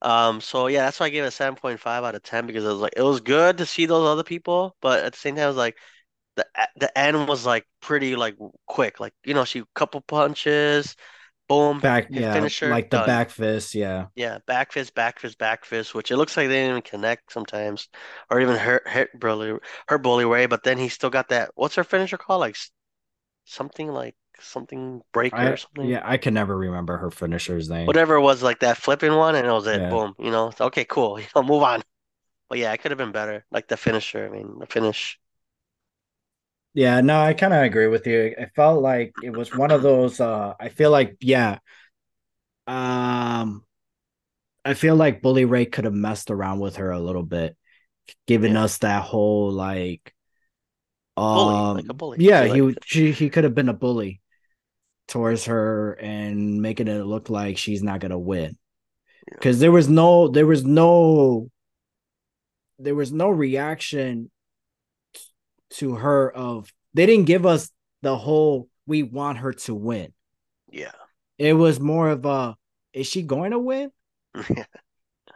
Um, 0.00 0.40
so 0.40 0.68
yeah, 0.68 0.86
that's 0.86 0.98
why 0.98 1.06
I 1.06 1.10
gave 1.10 1.24
it 1.24 1.26
a 1.26 1.30
7.5 1.30 1.86
out 1.86 2.14
of 2.14 2.22
10 2.22 2.46
because 2.46 2.64
it 2.64 2.68
was 2.68 2.78
like 2.78 2.94
it 2.96 3.02
was 3.02 3.20
good 3.20 3.58
to 3.58 3.66
see 3.66 3.84
those 3.84 4.08
other 4.08 4.24
people, 4.24 4.74
but 4.80 5.04
at 5.04 5.12
the 5.12 5.18
same 5.18 5.34
time 5.36 5.44
it 5.44 5.48
was 5.48 5.56
like 5.56 5.76
the 6.36 6.46
the 6.76 6.98
end 6.98 7.28
was 7.28 7.44
like 7.44 7.66
pretty 7.82 8.16
like 8.16 8.36
quick. 8.64 8.98
Like, 8.98 9.12
you 9.26 9.34
know, 9.34 9.44
she 9.44 9.62
couple 9.74 10.00
punches, 10.00 10.96
boom, 11.48 11.80
Back, 11.80 12.08
yeah, 12.10 12.32
finisher, 12.32 12.70
like 12.70 12.90
the 12.90 12.98
done. 12.98 13.06
back 13.06 13.30
fist. 13.30 13.74
Yeah. 13.74 14.06
Yeah, 14.14 14.38
back 14.46 14.72
fist, 14.72 14.94
back 14.94 15.18
fist, 15.20 15.38
back 15.38 15.64
fist, 15.64 15.94
which 15.94 16.10
it 16.10 16.16
looks 16.16 16.36
like 16.36 16.48
they 16.48 16.54
didn't 16.54 16.70
even 16.70 16.82
connect 16.82 17.32
sometimes, 17.32 17.88
or 18.30 18.40
even 18.40 18.56
hurt 18.56 18.86
hurt 18.88 19.10
Bully 19.18 19.58
hurt 19.88 20.02
Bully 20.02 20.24
Ray, 20.24 20.46
but 20.46 20.62
then 20.62 20.78
he 20.78 20.88
still 20.88 21.10
got 21.10 21.28
that. 21.28 21.50
What's 21.54 21.74
her 21.74 21.84
finisher 21.84 22.16
called? 22.18 22.40
Like 22.40 22.56
something 23.44 23.88
like 23.88 24.16
something 24.40 25.02
breaker 25.12 25.52
or 25.52 25.56
something. 25.56 25.86
yeah, 25.88 26.02
I 26.04 26.16
can 26.16 26.34
never 26.34 26.56
remember 26.56 26.96
her 26.98 27.10
finisher's 27.10 27.68
name. 27.70 27.86
Whatever 27.86 28.16
it 28.16 28.22
was, 28.22 28.42
like 28.42 28.60
that 28.60 28.76
flipping 28.76 29.14
one, 29.14 29.34
and 29.34 29.46
it 29.46 29.50
was 29.50 29.66
it. 29.66 29.80
Yeah. 29.80 29.90
Boom. 29.90 30.14
You 30.18 30.30
know, 30.30 30.52
okay, 30.60 30.84
cool. 30.84 31.18
You 31.20 31.26
know, 31.34 31.42
move 31.42 31.62
on. 31.62 31.82
But 32.48 32.58
yeah, 32.58 32.72
it 32.72 32.78
could 32.78 32.90
have 32.90 32.98
been 32.98 33.12
better. 33.12 33.44
Like 33.50 33.68
the 33.68 33.76
finisher. 33.76 34.26
I 34.26 34.30
mean, 34.30 34.58
the 34.58 34.66
finish. 34.66 35.18
Yeah, 36.76 37.00
no, 37.00 37.18
I 37.20 37.32
kind 37.34 37.54
of 37.54 37.62
agree 37.62 37.86
with 37.88 38.06
you. 38.06 38.34
It 38.36 38.52
felt 38.54 38.82
like 38.82 39.14
it 39.22 39.30
was 39.30 39.52
one 39.54 39.72
of 39.72 39.82
those 39.82 40.20
uh 40.20 40.54
I 40.60 40.68
feel 40.68 40.90
like 40.90 41.16
yeah. 41.20 41.58
Um 42.66 43.64
I 44.64 44.74
feel 44.74 44.96
like 44.96 45.22
Bully 45.22 45.44
Ray 45.44 45.66
could 45.66 45.84
have 45.84 45.94
messed 45.94 46.30
around 46.30 46.60
with 46.60 46.76
her 46.76 46.90
a 46.90 47.00
little 47.00 47.22
bit, 47.22 47.56
giving 48.26 48.56
Yeah, 48.56 48.58
us 48.58 48.78
that 48.78 49.04
whole 49.04 49.52
like 49.52 50.14
bully, 51.32 51.68
like 51.72 51.88
a 51.88 51.94
um 51.94 51.94
bully. 51.94 52.18
yeah, 52.18 52.44
he 52.46 52.60
like, 52.60 52.84
she 52.84 53.12
he 53.12 53.30
could 53.30 53.44
have 53.44 53.54
been 53.54 53.68
a 53.68 53.72
bully 53.74 54.20
towards 55.08 55.46
her 55.46 55.94
and 55.94 56.62
making 56.62 56.88
it 56.88 57.04
look 57.04 57.30
like 57.30 57.58
she's 57.58 57.82
not 57.82 58.00
gonna 58.00 58.18
win. 58.18 58.56
yeah, 59.32 59.40
Because 59.40 59.60
there 59.60 59.72
was 59.72 59.88
no 59.88 60.28
there 60.28 60.46
was 60.46 60.64
no 60.64 61.50
there 62.78 62.94
was 62.94 63.12
no 63.12 63.28
reaction 63.30 64.30
to 65.76 65.94
her 65.94 66.30
of 66.30 66.72
they 66.94 67.06
didn't 67.06 67.26
give 67.26 67.46
us 67.46 67.70
the 68.02 68.16
whole 68.16 68.68
we 68.86 69.02
want 69.02 69.38
her 69.38 69.52
to 69.52 69.74
win. 69.74 70.12
yeah, 70.70 70.92
It 71.38 71.54
was 71.54 71.80
more 71.80 72.10
of 72.10 72.24
a 72.24 72.56
is 72.92 73.06
she 73.06 73.22
going 73.22 73.50
to 73.50 73.58
win? 73.58 73.90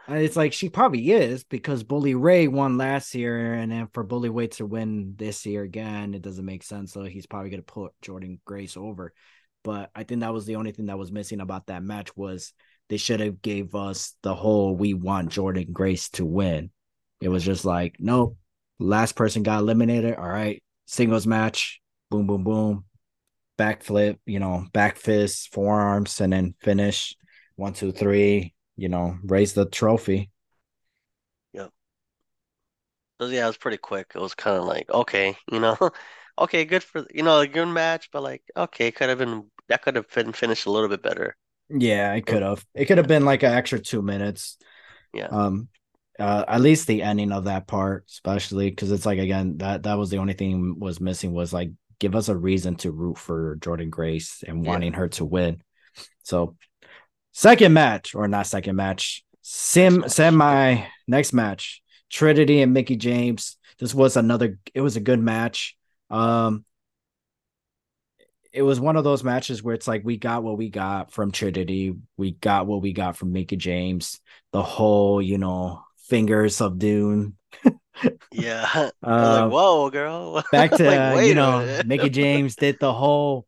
And 0.07 0.19
it's 0.19 0.35
like 0.35 0.51
she 0.51 0.69
probably 0.69 1.11
is 1.11 1.43
because 1.43 1.83
Bully 1.83 2.15
Ray 2.15 2.47
won 2.47 2.77
last 2.77 3.13
year, 3.13 3.53
and 3.53 3.71
then 3.71 3.87
for 3.93 4.03
Bully 4.03 4.29
Ray 4.29 4.47
to 4.47 4.65
win 4.65 5.13
this 5.15 5.45
year 5.45 5.63
again, 5.63 6.13
it 6.13 6.21
doesn't 6.21 6.43
make 6.45 6.63
sense. 6.63 6.91
So 6.91 7.03
he's 7.03 7.27
probably 7.27 7.49
gonna 7.49 7.61
put 7.61 7.93
Jordynne 8.03 8.39
Grace 8.43 8.75
over. 8.75 9.13
But 9.63 9.91
I 9.95 10.03
think 10.03 10.21
that 10.21 10.33
was 10.33 10.45
the 10.45 10.55
only 10.55 10.71
thing 10.71 10.87
that 10.87 10.97
was 10.97 11.11
missing 11.11 11.39
about 11.39 11.67
that 11.67 11.83
match 11.83 12.15
was 12.17 12.51
they 12.89 12.97
should 12.97 13.19
have 13.19 13.41
gave 13.41 13.75
us 13.75 14.15
the 14.23 14.33
whole 14.33 14.75
we 14.75 14.93
want 14.93 15.29
Jordynne 15.29 15.71
Grace 15.71 16.09
to 16.09 16.25
win. 16.25 16.71
It 17.21 17.29
was 17.29 17.45
just 17.45 17.63
like, 17.63 17.95
nope, 17.99 18.37
last 18.81 19.15
person 19.15 19.43
got 19.43 19.59
eliminated. 19.61 20.15
All 20.15 20.27
right, 20.29 20.61
singles 20.87 21.27
match, 21.27 21.81
boom, 22.09 22.27
boom, 22.27 22.43
boom, 22.43 22.85
backflip, 23.59 24.19
you 24.25 24.39
know, 24.39 24.65
back 24.73 24.97
fist, 24.97 25.53
forearms, 25.53 26.21
and 26.21 26.33
then 26.33 26.55
finish 26.61 27.15
one, 27.55 27.73
two, 27.73 27.91
three, 27.91 28.53
you 28.77 28.89
know, 28.89 29.17
raise 29.23 29.53
the 29.53 29.65
trophy. 29.67 30.31
yeah. 31.53 31.67
So 33.21 33.27
yeah, 33.27 33.43
it 33.45 33.47
was 33.47 33.57
pretty 33.57 33.77
quick. 33.77 34.11
It 34.15 34.19
was 34.19 34.33
kind 34.35 34.57
of 34.57 34.65
like, 34.65 34.89
okay, 34.89 35.37
you 35.51 35.59
know, 35.59 35.77
okay, 36.39 36.65
good 36.65 36.83
for 36.83 37.05
you 37.13 37.23
know, 37.23 37.39
a 37.39 37.47
good 37.47 37.67
match, 37.67 38.09
but 38.11 38.23
like, 38.23 38.43
okay, 38.57 38.91
could 38.91 39.09
have 39.09 39.17
been 39.19 39.49
that 39.67 39.81
could 39.83 39.95
have 39.95 40.09
been 40.09 40.33
finished 40.33 40.65
a 40.65 40.71
little 40.71 40.89
bit 40.89 41.03
better. 41.03 41.35
Yeah, 41.69 42.13
it 42.13 42.25
could 42.25 42.41
have. 42.41 42.65
It 42.73 42.85
could 42.85 42.97
have 42.97 43.07
been 43.07 43.25
like 43.25 43.43
an 43.43 43.53
extra 43.53 43.79
two 43.79 44.01
minutes. 44.01 44.57
Yeah, 45.13 45.31
Um, 45.31 45.69
uh, 46.21 46.45
at 46.47 46.61
least 46.61 46.87
the 46.87 47.01
ending 47.01 47.31
of 47.31 47.45
that 47.45 47.67
part, 47.67 48.05
especially 48.09 48.69
because 48.69 48.91
it's 48.91 49.05
like 49.05 49.19
again 49.19 49.57
that 49.57 49.83
that 49.83 49.97
was 49.97 50.09
the 50.09 50.17
only 50.17 50.33
thing 50.33 50.79
was 50.79 51.01
missing 51.01 51.33
was 51.33 51.51
like 51.53 51.71
give 51.99 52.15
us 52.15 52.29
a 52.29 52.37
reason 52.37 52.75
to 52.75 52.91
root 52.91 53.17
for 53.17 53.57
Jordynne 53.57 53.89
Grace 53.89 54.43
and 54.47 54.63
Yeah. 54.63 54.71
wanting 54.71 54.93
her 54.93 55.07
to 55.09 55.25
win. 55.25 55.61
So, 56.23 56.55
second 57.31 57.73
match 57.73 58.15
or 58.15 58.27
not 58.27 58.47
second 58.47 58.75
match, 58.75 59.23
sim 59.41 59.99
match. 60.01 60.11
semi 60.11 60.85
next 61.07 61.33
match, 61.33 61.81
Trinity 62.09 62.61
and 62.61 62.73
Mickie 62.73 62.95
James. 62.97 63.57
This 63.79 63.93
was 63.95 64.17
another. 64.17 64.59
It 64.73 64.81
was 64.81 64.95
a 64.95 65.01
good 65.01 65.19
match. 65.19 65.75
Um, 66.09 66.65
it 68.53 68.63
was 68.63 68.79
one 68.79 68.97
of 68.97 69.03
those 69.03 69.23
matches 69.23 69.63
where 69.63 69.73
it's 69.75 69.87
like 69.87 70.01
we 70.03 70.17
got 70.17 70.43
what 70.43 70.57
we 70.57 70.69
got 70.69 71.11
from 71.13 71.31
Trinity, 71.31 71.95
we 72.17 72.31
got 72.31 72.67
what 72.67 72.81
we 72.81 72.91
got 72.93 73.15
from 73.15 73.31
Mickie 73.31 73.55
James. 73.55 74.19
The 74.51 74.61
whole, 74.61 75.21
you 75.21 75.37
know, 75.37 75.81
fingers 76.11 76.59
of 76.59 76.77
Dune. 76.77 77.37
yeah. 78.31 78.89
Uh, 79.03 79.41
like, 79.43 79.51
whoa, 79.51 79.89
girl. 79.89 80.43
back 80.51 80.71
to 80.71 80.83
Like, 80.83 81.17
uh, 81.17 81.19
you 81.21 81.35
know. 81.35 81.81
Mickie 81.85 82.09
James 82.21 82.55
did 82.55 82.77
the 82.79 82.91
whole 82.93 83.47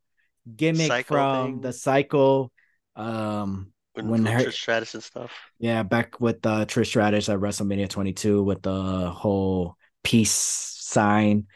gimmick 0.56 0.88
Cycle 0.88 1.16
from 1.16 1.46
thing. 1.46 1.62
the 1.62 1.74
cycle. 1.74 2.52
Um, 2.96 3.72
When, 3.94 4.08
when 4.10 4.26
her- 4.26 4.40
Trish 4.46 4.54
Stratus 4.54 4.94
and 4.96 5.04
stuff. 5.04 5.32
yeah, 5.60 5.84
back 5.84 6.20
with 6.20 6.46
uh, 6.46 6.66
Trish 6.66 6.88
Stratus 6.88 7.30
at 7.30 7.40
WrestleMania 7.40 7.90
22 7.90 8.42
with 8.44 8.62
the 8.64 9.10
whole 9.12 9.76
peace 10.04 10.32
sign 10.32 11.48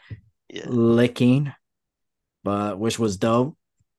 Yeah. 0.48 0.66
licking, 0.68 1.52
but 2.44 2.78
which 2.78 2.98
was 2.98 3.16
dope. 3.16 3.56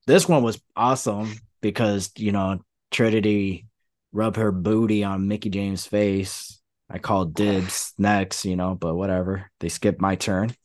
This 0.08 0.28
one 0.28 0.44
was 0.44 0.62
awesome 0.76 1.34
because 1.62 2.12
you 2.18 2.32
know 2.32 2.60
Trinity 2.92 3.68
rubbed 4.12 4.38
her 4.38 4.52
booty 4.52 5.04
on 5.04 5.28
Mickie 5.28 5.50
James' 5.52 5.86
face. 5.86 6.59
I 6.90 6.98
called 7.00 7.34
dibs 7.34 7.94
next, 7.98 8.46
you 8.46 8.56
know, 8.56 8.76
but 8.76 8.96
whatever. 8.96 9.52
They 9.60 9.70
skipped 9.70 10.02
my 10.02 10.16
turn. 10.16 10.56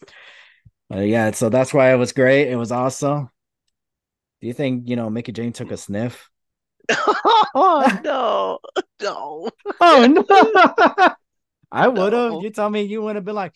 Uh, 0.92 1.00
yeah, 1.00 1.30
so 1.32 1.48
that's 1.48 1.74
why 1.74 1.92
it 1.92 1.96
was 1.96 2.12
great. 2.12 2.48
It 2.48 2.56
was 2.56 2.72
awesome. 2.72 3.30
Do 4.40 4.46
you 4.46 4.52
think 4.52 4.88
you 4.88 4.96
know 4.96 5.10
Mickie 5.10 5.32
Jane 5.32 5.52
took 5.52 5.70
a 5.70 5.76
sniff? 5.76 6.28
Oh 7.56 8.00
no, 8.04 8.58
no, 9.00 9.48
Oh 9.80 10.06
no! 10.06 11.14
I 11.72 11.88
would 11.88 12.12
have. 12.12 12.32
No. 12.32 12.42
You 12.42 12.50
tell 12.50 12.68
me 12.68 12.82
you 12.82 13.00
would 13.02 13.14
have 13.16 13.24
been 13.24 13.36
like, 13.36 13.54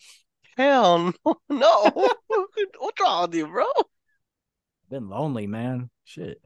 hell 0.57 1.13
no, 1.25 1.35
no. 1.49 1.89
What's 1.93 3.01
wrong 3.01 3.21
with 3.23 3.35
you, 3.35 3.47
bro? 3.47 3.65
been 4.89 5.09
lonely, 5.09 5.47
man. 5.47 5.89
Shit. 6.05 6.41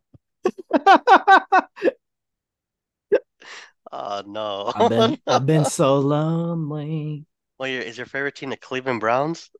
Oh 3.95 4.23
no. 4.25 4.71
I've 4.75 4.89
been. 4.89 5.19
I've 5.27 5.45
been 5.45 5.65
so 5.65 5.99
lonely. 5.99 7.27
Well, 7.59 7.69
your, 7.69 7.83
is 7.83 7.95
your 7.95 8.07
favorite 8.07 8.33
team 8.33 8.49
the 8.49 8.57
Cleveland 8.57 8.99
Browns? 8.99 9.51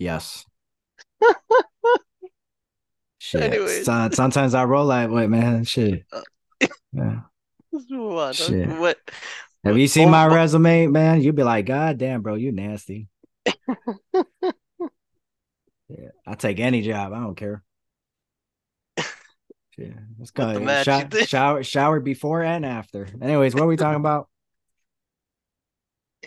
Yes. 0.00 0.44
Shit. 3.18 3.42
Anyways. 3.42 3.84
So- 3.84 4.08
sometimes 4.12 4.54
I 4.54 4.64
roll 4.64 4.88
that 4.88 5.10
way, 5.10 5.28
man. 5.28 5.62
Shit. 5.62 6.04
Uh, 6.12 6.22
yeah. 6.92 7.20
Let's 7.70 7.88
move 7.88 8.16
on. 8.16 8.32
Shit. 8.32 8.68
What? 8.68 8.98
Have 9.62 9.78
you 9.78 9.86
seen 9.86 10.08
oh, 10.08 10.10
my 10.10 10.26
oh, 10.26 10.34
resume, 10.34 10.88
man? 10.88 11.20
You'd 11.20 11.36
be 11.36 11.44
like, 11.44 11.66
God 11.66 11.98
damn, 11.98 12.22
bro, 12.22 12.34
you 12.34 12.50
nasty. 12.50 13.06
yeah, 13.46 14.24
I'll 16.26 16.34
take 16.36 16.58
any 16.58 16.82
job. 16.82 17.12
I 17.12 17.20
don't 17.20 17.36
care. 17.36 17.62
Yeah, 19.80 19.88
let's 20.18 20.30
go. 20.30 20.52
the 20.52 20.60
match 20.60 20.86
did? 21.10 21.28
shower, 21.28 21.62
shower 21.62 22.00
before 22.00 22.42
and 22.42 22.66
after. 22.66 23.08
Anyways, 23.22 23.54
what 23.54 23.62
are 23.64 23.66
we 23.66 23.76
talking 23.76 24.00
about? 24.00 24.28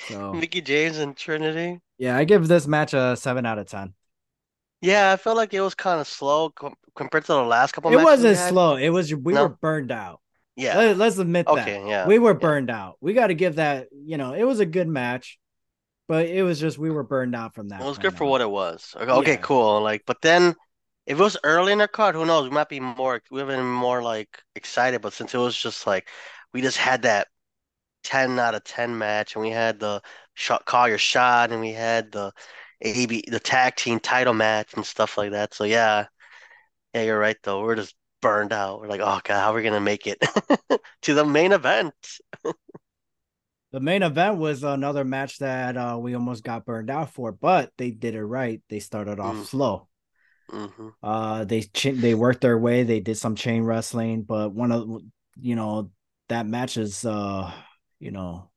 So 0.07 0.33
Mickie 0.33 0.61
James 0.61 0.97
and 0.97 1.15
Trinity. 1.15 1.79
yeah, 1.97 2.17
I 2.17 2.23
give 2.23 2.47
this 2.47 2.67
match 2.67 2.93
a 2.93 3.15
seven 3.15 3.45
out 3.45 3.59
of 3.59 3.67
ten. 3.67 3.93
Yeah, 4.81 5.11
I 5.13 5.17
felt 5.17 5.37
like 5.37 5.53
it 5.53 5.61
was 5.61 5.75
kind 5.75 6.01
of 6.01 6.07
slow 6.07 6.49
com 6.49 6.73
compared 6.95 7.25
to 7.25 7.33
the 7.33 7.43
last 7.43 7.71
couple 7.73 7.93
It 7.93 8.03
wasn't 8.03 8.37
slow. 8.37 8.75
It 8.75 8.89
was 8.89 9.13
we 9.13 9.33
No? 9.33 9.43
were 9.43 9.49
burned 9.49 9.91
out. 9.91 10.19
Yeah. 10.55 10.77
Let, 10.77 11.01
us 11.01 11.17
admit 11.17 11.47
Okay, 11.47 11.79
that. 11.79 11.87
yeah, 11.87 12.07
We 12.07 12.19
were 12.19 12.31
yeah. 12.33 12.37
burned 12.39 12.69
out. 12.69 12.97
We 13.01 13.13
got 13.13 13.27
to 13.27 13.33
give 13.35 13.55
that. 13.55 13.87
You 13.91 14.17
know, 14.17 14.33
it 14.33 14.43
was 14.43 14.59
a 14.59 14.65
good 14.65 14.87
match, 14.87 15.39
but 16.07 16.25
it 16.27 16.43
was 16.43 16.59
just 16.59 16.77
we 16.77 16.89
were 16.91 17.03
burned 17.03 17.35
out 17.35 17.53
from 17.55 17.69
that. 17.69 17.81
It 17.81 17.85
was 17.85 17.97
good 17.97 18.15
for 18.17 18.25
what 18.25 18.41
it 18.41 18.49
was. 18.49 18.93
Okay, 18.95 19.11
okay, 19.11 19.31
Yeah. 19.31 19.37
cool. 19.37 19.81
Like, 19.81 20.03
but 20.05 20.17
then 20.21 20.55
if 21.05 21.19
it 21.19 21.21
was 21.21 21.37
early 21.43 21.73
in 21.73 21.79
the 21.79 21.87
card, 21.87 22.15
who 22.15 22.25
knows? 22.25 22.45
We 22.45 22.55
might 22.55 22.69
be 22.69 22.79
more, 22.79 23.21
we 23.31 23.39
have 23.39 23.47
been 23.49 23.65
more 23.65 24.01
like 24.01 24.41
excited. 24.55 25.01
But 25.01 25.13
since 25.13 25.33
it 25.33 25.37
was 25.37 25.57
just 25.57 25.85
like 25.87 26.09
we 26.53 26.61
just 26.61 26.77
had 26.77 27.03
that 27.03 27.27
10 28.03 28.39
out 28.39 28.55
of 28.55 28.63
10 28.63 28.97
match, 28.97 29.35
and 29.35 29.43
we 29.43 29.51
had 29.51 29.79
the 29.79 30.01
shot, 30.35 30.65
call 30.65 30.87
your 30.89 30.97
shot, 30.97 31.51
and 31.51 31.61
we 31.61 31.71
had 31.73 32.11
the 32.11 32.31
AB, 32.81 33.23
the 33.29 33.39
tag 33.39 33.75
team 33.75 33.99
title 33.99 34.33
match 34.33 34.73
and 34.75 34.85
stuff 34.85 35.17
like 35.17 35.31
that. 35.31 35.53
So 35.53 35.63
yeah, 35.65 36.07
yeah, 36.93 37.03
you're 37.03 37.19
right 37.19 37.37
though. 37.43 37.63
We're 37.63 37.75
just 37.75 37.95
burned 38.21 38.53
out. 38.53 38.81
We're 38.81 38.87
like, 38.87 39.01
oh 39.01 39.19
God, 39.23 39.39
how 39.41 39.51
are 39.51 39.55
we 39.55 39.63
gonna 39.63 39.81
make 39.81 40.07
it 40.07 40.19
to 41.03 41.13
the 41.13 41.25
main 41.25 41.51
event? 41.53 41.93
The 43.71 43.79
main 43.79 44.03
event 44.03 44.37
was 44.37 44.63
another 44.63 45.03
match 45.03 45.39
that 45.39 45.75
uh, 45.75 45.97
we 45.99 46.13
almost 46.13 46.43
got 46.43 46.63
burned 46.65 46.89
out 46.91 47.11
for, 47.11 47.31
but 47.31 47.71
they 47.77 47.89
did 47.91 48.13
it 48.13 48.23
right. 48.23 48.61
They 48.69 48.79
started 48.79 49.19
off 49.19 49.35
Mm. 49.35 49.45
slow. 49.47 49.87
Hmm 50.51 50.89
Uh, 51.01 51.43
they 51.45 51.61
ch- 51.63 51.93
they 51.95 52.15
worked 52.15 52.41
their 52.41 52.57
way. 52.57 52.83
They 52.83 52.99
did 52.99 53.17
some 53.17 53.35
chain 53.35 53.63
wrestling, 53.63 54.23
but 54.23 54.53
one 54.53 54.71
of 54.71 54.87
you 55.39 55.55
know 55.55 55.91
that 56.29 56.45
match 56.47 56.77
is 56.77 57.05
uh 57.05 57.51
you 57.99 58.11
know 58.11 58.49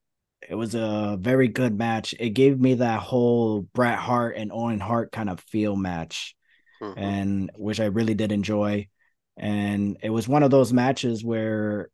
it 0.48 0.54
was 0.54 0.74
a 0.74 1.18
very 1.20 1.48
good 1.48 1.76
match. 1.78 2.14
It 2.20 2.30
gave 2.30 2.60
me 2.60 2.74
that 2.74 3.00
whole 3.00 3.62
Bret 3.62 3.98
Hart 3.98 4.36
and 4.36 4.52
Owen 4.52 4.80
Hart 4.80 5.12
kind 5.12 5.30
of 5.30 5.40
feel 5.40 5.76
match, 5.76 6.36
hmm 6.80 6.96
and 6.96 7.50
which 7.56 7.80
I 7.80 7.86
really 7.86 8.14
did 8.14 8.32
enjoy. 8.32 8.88
And 9.36 9.98
it 10.02 10.10
was 10.10 10.28
one 10.28 10.42
of 10.44 10.50
those 10.52 10.72
matches 10.72 11.24
where 11.24 11.90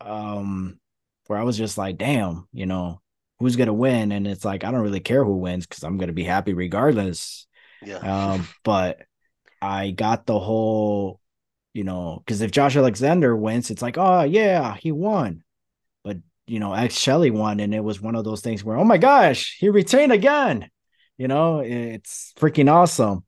um 0.00 0.78
where 1.26 1.38
I 1.38 1.44
was 1.44 1.58
just 1.58 1.78
like, 1.78 1.98
damn, 1.98 2.48
you 2.52 2.66
know, 2.66 3.00
who's 3.38 3.56
gonna 3.56 3.72
win? 3.74 4.12
And 4.12 4.26
it's 4.26 4.44
like 4.44 4.64
I 4.64 4.70
don't 4.70 4.82
really 4.82 5.00
care 5.00 5.24
who 5.24 5.36
wins 5.38 5.66
because 5.66 5.84
I'm 5.84 5.98
gonna 5.98 6.12
be 6.12 6.24
happy 6.24 6.54
regardless. 6.54 7.46
Yeah. 7.80 8.02
Um, 8.02 8.48
but 8.64 9.02
I 9.60 9.90
got 9.90 10.26
the 10.26 10.38
whole, 10.38 11.20
you 11.74 11.84
know, 11.84 12.22
because 12.24 12.40
if 12.40 12.50
Josh 12.50 12.76
Alexander 12.76 13.36
wins, 13.36 13.70
it's 13.70 13.82
like, 13.82 13.98
oh 13.98 14.22
yeah, 14.22 14.76
he 14.76 14.92
won. 14.92 15.42
But 16.04 16.18
you 16.46 16.58
know, 16.60 16.72
X 16.72 16.98
Shelley 16.98 17.30
won, 17.30 17.60
and 17.60 17.74
it 17.74 17.84
was 17.84 18.00
one 18.00 18.14
of 18.14 18.24
those 18.24 18.40
things 18.40 18.64
where, 18.64 18.76
oh 18.76 18.84
my 18.84 18.98
gosh, 18.98 19.56
he 19.58 19.68
retained 19.68 20.12
again. 20.12 20.70
You 21.18 21.28
know, 21.28 21.60
it's 21.60 22.32
freaking 22.38 22.70
awesome. 22.70 23.24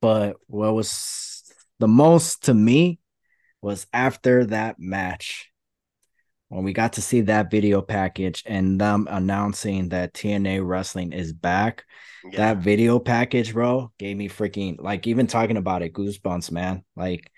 But 0.00 0.36
what 0.46 0.74
was 0.74 1.42
the 1.78 1.88
most 1.88 2.44
to 2.44 2.54
me 2.54 2.98
was 3.60 3.86
after 3.92 4.44
that 4.46 4.76
match 4.78 5.50
when 6.54 6.64
we 6.64 6.72
got 6.72 6.92
to 6.92 7.02
see 7.02 7.22
that 7.22 7.50
video 7.50 7.82
package 7.82 8.44
and 8.46 8.80
them 8.80 9.08
announcing 9.10 9.88
that 9.88 10.14
TNA 10.14 10.64
wrestling 10.64 11.12
is 11.12 11.32
back 11.32 11.84
Yeah. 12.24 12.38
that 12.38 12.58
video 12.58 13.00
package, 13.00 13.52
bro, 13.52 13.92
gave 13.98 14.16
me 14.16 14.28
freaking 14.28 14.76
like 14.80 15.06
even 15.08 15.26
talking 15.26 15.56
about 15.56 15.82
it, 15.82 15.92
goosebumps, 15.92 16.52
man. 16.52 16.84
Like 16.94 17.28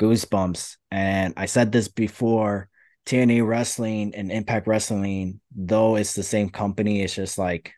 goosebumps. 0.00 0.76
And 0.90 1.34
I 1.36 1.46
said 1.46 1.70
this 1.70 1.86
before 1.86 2.68
TNA 3.06 3.46
Wrestling 3.46 4.14
and 4.16 4.32
Impact 4.32 4.66
Wrestling, 4.66 5.40
though 5.54 5.94
it's 5.96 6.14
the 6.14 6.24
same 6.24 6.50
company, 6.50 7.02
it's 7.02 7.14
just 7.14 7.38
like 7.38 7.72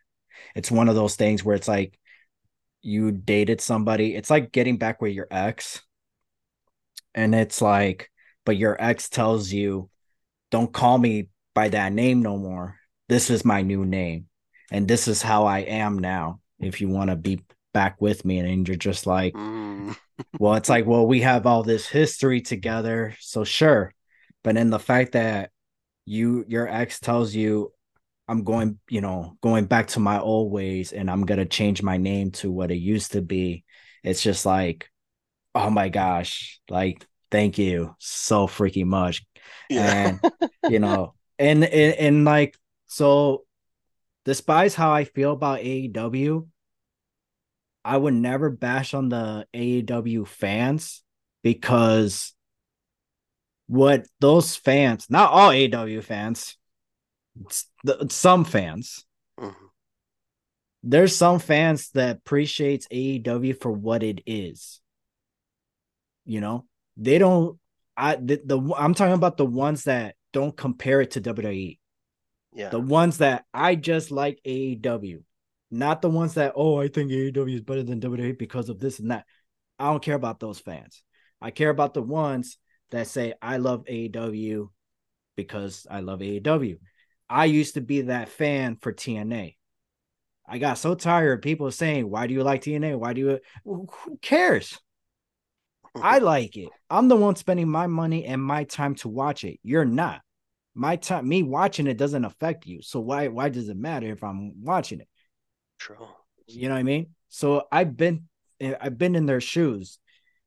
it's 0.55 0.71
one 0.71 0.89
of 0.89 0.95
those 0.95 1.15
things 1.15 1.43
where 1.43 1.55
it's 1.55 1.67
like 1.67 1.97
you 2.81 3.11
dated 3.11 3.61
somebody. 3.61 4.15
It's 4.15 4.29
like 4.31 4.51
getting 4.51 4.77
back 4.77 4.99
with 5.01 5.13
your 5.13 5.27
ex. 5.29 5.81
And 7.13 7.35
it's 7.35 7.61
like, 7.61 8.09
but 8.45 8.57
your 8.57 8.75
ex 8.81 9.09
tells 9.09 9.51
you, 9.51 9.89
don't 10.51 10.71
call 10.71 10.97
me 10.97 11.29
by 11.53 11.69
that 11.69 11.93
name 11.93 12.21
no 12.21 12.37
more. 12.37 12.77
This 13.09 13.29
is 13.29 13.45
my 13.45 13.61
new 13.61 13.85
name 13.85 14.27
and 14.71 14.87
this 14.87 15.07
is 15.07 15.21
how 15.21 15.45
I 15.45 15.59
am 15.59 15.99
now. 15.99 16.39
If 16.59 16.81
you 16.81 16.89
want 16.89 17.09
to 17.09 17.15
be 17.15 17.41
back 17.73 18.01
with 18.01 18.23
me, 18.23 18.39
and 18.39 18.67
you're 18.67 18.77
just 18.77 19.05
like, 19.05 19.33
Mm. 19.33 19.95
well, 20.39 20.55
it's 20.55 20.69
like, 20.69 20.85
well, 20.85 21.05
we 21.05 21.21
have 21.21 21.45
all 21.45 21.63
this 21.63 21.87
history 21.87 22.41
together, 22.41 23.15
so 23.19 23.43
sure. 23.43 23.93
But 24.43 24.57
in 24.57 24.69
the 24.69 24.79
fact 24.79 25.11
that 25.13 25.51
you, 26.05 26.45
your 26.47 26.67
ex 26.67 26.99
tells 26.99 27.35
you, 27.35 27.73
I'm 28.27 28.43
going, 28.43 28.79
you 28.89 29.01
know, 29.01 29.37
going 29.41 29.65
back 29.65 29.87
to 29.87 29.99
my 29.99 30.19
old 30.19 30.51
ways, 30.51 30.93
and 30.93 31.11
I'm 31.11 31.25
gonna 31.25 31.45
change 31.45 31.83
my 31.83 31.97
name 31.97 32.31
to 32.31 32.51
what 32.51 32.71
it 32.71 32.77
used 32.77 33.11
to 33.11 33.21
be. 33.21 33.65
It's 34.03 34.23
just 34.23 34.45
like, 34.45 34.89
oh 35.53 35.69
my 35.69 35.89
gosh, 35.89 36.59
like, 36.69 37.05
thank 37.29 37.57
you 37.57 37.95
so 37.99 38.47
freaking 38.47 38.85
much 38.87 39.23
Yeah. 39.69 40.17
and 40.17 40.19
you 40.69 40.79
know 40.79 41.13
and, 41.37 41.63
and 41.63 41.93
and 41.95 42.25
like 42.25 42.57
so 42.87 43.45
despite 44.23 44.73
how 44.73 44.91
i 44.91 45.03
feel 45.03 45.33
about 45.33 45.59
aew 45.59 46.47
i 47.83 47.97
would 47.97 48.13
never 48.13 48.49
bash 48.49 48.93
on 48.93 49.09
the 49.09 49.47
aew 49.53 50.27
fans 50.27 51.03
because 51.43 52.33
what 53.67 54.07
those 54.19 54.55
fans 54.55 55.07
not 55.09 55.31
all 55.31 55.51
aew 55.51 56.03
fans 56.03 56.57
the, 57.83 58.07
some 58.09 58.45
fans 58.45 59.05
Mhm. 59.39 59.53
there's 60.83 61.15
some 61.15 61.39
fans 61.39 61.89
that 61.91 62.17
appreciates 62.17 62.87
aew 62.87 63.59
for 63.59 63.71
what 63.71 64.03
it 64.03 64.21
is 64.25 64.79
you 66.25 66.39
know 66.41 66.65
they 66.97 67.17
don't 67.17 67.59
i 67.97 68.15
the, 68.15 68.41
the 68.45 68.73
i'm 68.77 68.93
talking 68.93 69.13
about 69.13 69.37
the 69.37 69.45
ones 69.45 69.83
that 69.85 70.15
don't 70.33 70.55
compare 70.57 71.01
it 71.01 71.11
to 71.11 71.21
wwe 71.21 71.79
Yeah. 72.53 72.69
the 72.69 72.79
ones 72.79 73.17
that 73.19 73.43
I 73.53 73.75
just 73.75 74.11
like 74.11 74.39
AEW, 74.45 75.23
not 75.71 76.01
the 76.01 76.09
ones 76.09 76.35
that 76.35 76.53
oh 76.55 76.79
I 76.79 76.87
think 76.87 77.11
AEW 77.11 77.53
is 77.55 77.61
better 77.61 77.83
than 77.83 77.99
WWE 77.99 78.37
because 78.37 78.69
of 78.69 78.79
this 78.79 78.99
and 78.99 79.11
that. 79.11 79.25
I 79.77 79.85
don't 79.91 80.01
care 80.03 80.15
about 80.15 80.39
those 80.39 80.59
fans. 80.59 81.03
I 81.41 81.51
care 81.51 81.69
about 81.69 81.93
the 81.93 82.01
ones 82.01 82.57
that 82.91 83.07
say 83.07 83.33
I 83.41 83.57
love 83.57 83.83
AEW 83.85 84.69
because 85.35 85.85
I 85.89 85.99
love 85.99 86.19
AEW. 86.21 86.77
I 87.29 87.45
used 87.45 87.73
to 87.73 87.81
be 87.81 88.03
that 88.03 88.29
fan 88.29 88.77
for 88.79 88.93
TNA. 88.93 89.57
I 90.47 90.57
got 90.59 90.77
so 90.77 90.95
tired 90.95 91.39
of 91.39 91.41
people 91.43 91.71
saying, 91.71 92.09
"Why 92.09 92.27
do 92.27 92.33
you 92.33 92.43
like 92.43 92.61
TNA? 92.61 92.97
Why 92.97 93.13
do 93.13 93.21
you?" 93.21 93.39
Who 93.65 93.87
cares? 94.21 94.79
I 96.01 96.19
like 96.19 96.57
it. 96.57 96.69
I'm 96.89 97.07
the 97.07 97.15
one 97.15 97.35
spending 97.35 97.69
my 97.69 97.87
money 97.87 98.25
and 98.25 98.43
my 98.43 98.63
time 98.65 98.95
to 98.95 99.09
watch 99.09 99.43
it. 99.43 99.59
You're 99.63 99.85
not. 99.85 100.21
My 100.73 100.97
time, 100.97 101.27
me 101.27 101.41
watching 101.41 101.87
it 101.87 101.97
doesn't 101.97 102.25
affect 102.25 102.65
you. 102.65 102.81
So 102.81 102.99
why 102.99 103.29
why 103.29 103.49
does 103.49 103.69
it 103.69 103.77
matter 103.77 104.07
if 104.07 104.23
I'm 104.23 104.61
watching 104.61 104.99
it? 104.99 105.07
True. 105.79 106.07
You 106.47 106.67
know 106.67 106.75
what 106.75 106.79
I 106.79 106.83
mean? 106.83 107.07
So 107.29 107.67
I've 107.71 107.95
been 107.95 108.27
I've 108.61 108.97
been 108.97 109.15
in 109.15 109.25
their 109.25 109.41
shoes, 109.41 109.99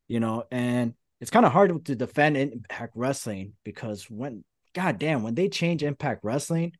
you 0.06 0.20
know, 0.20 0.44
and 0.50 0.94
it's 1.20 1.30
kind 1.30 1.46
of 1.46 1.52
hard 1.52 1.84
to 1.86 1.96
defend 1.96 2.36
Impact 2.36 2.92
Wrestling 2.94 3.54
because 3.64 4.04
when 4.10 4.44
god 4.74 4.98
damn, 4.98 5.22
when 5.22 5.34
they 5.34 5.48
changed 5.48 5.82
Impact 5.82 6.24
Wrestling, 6.24 6.72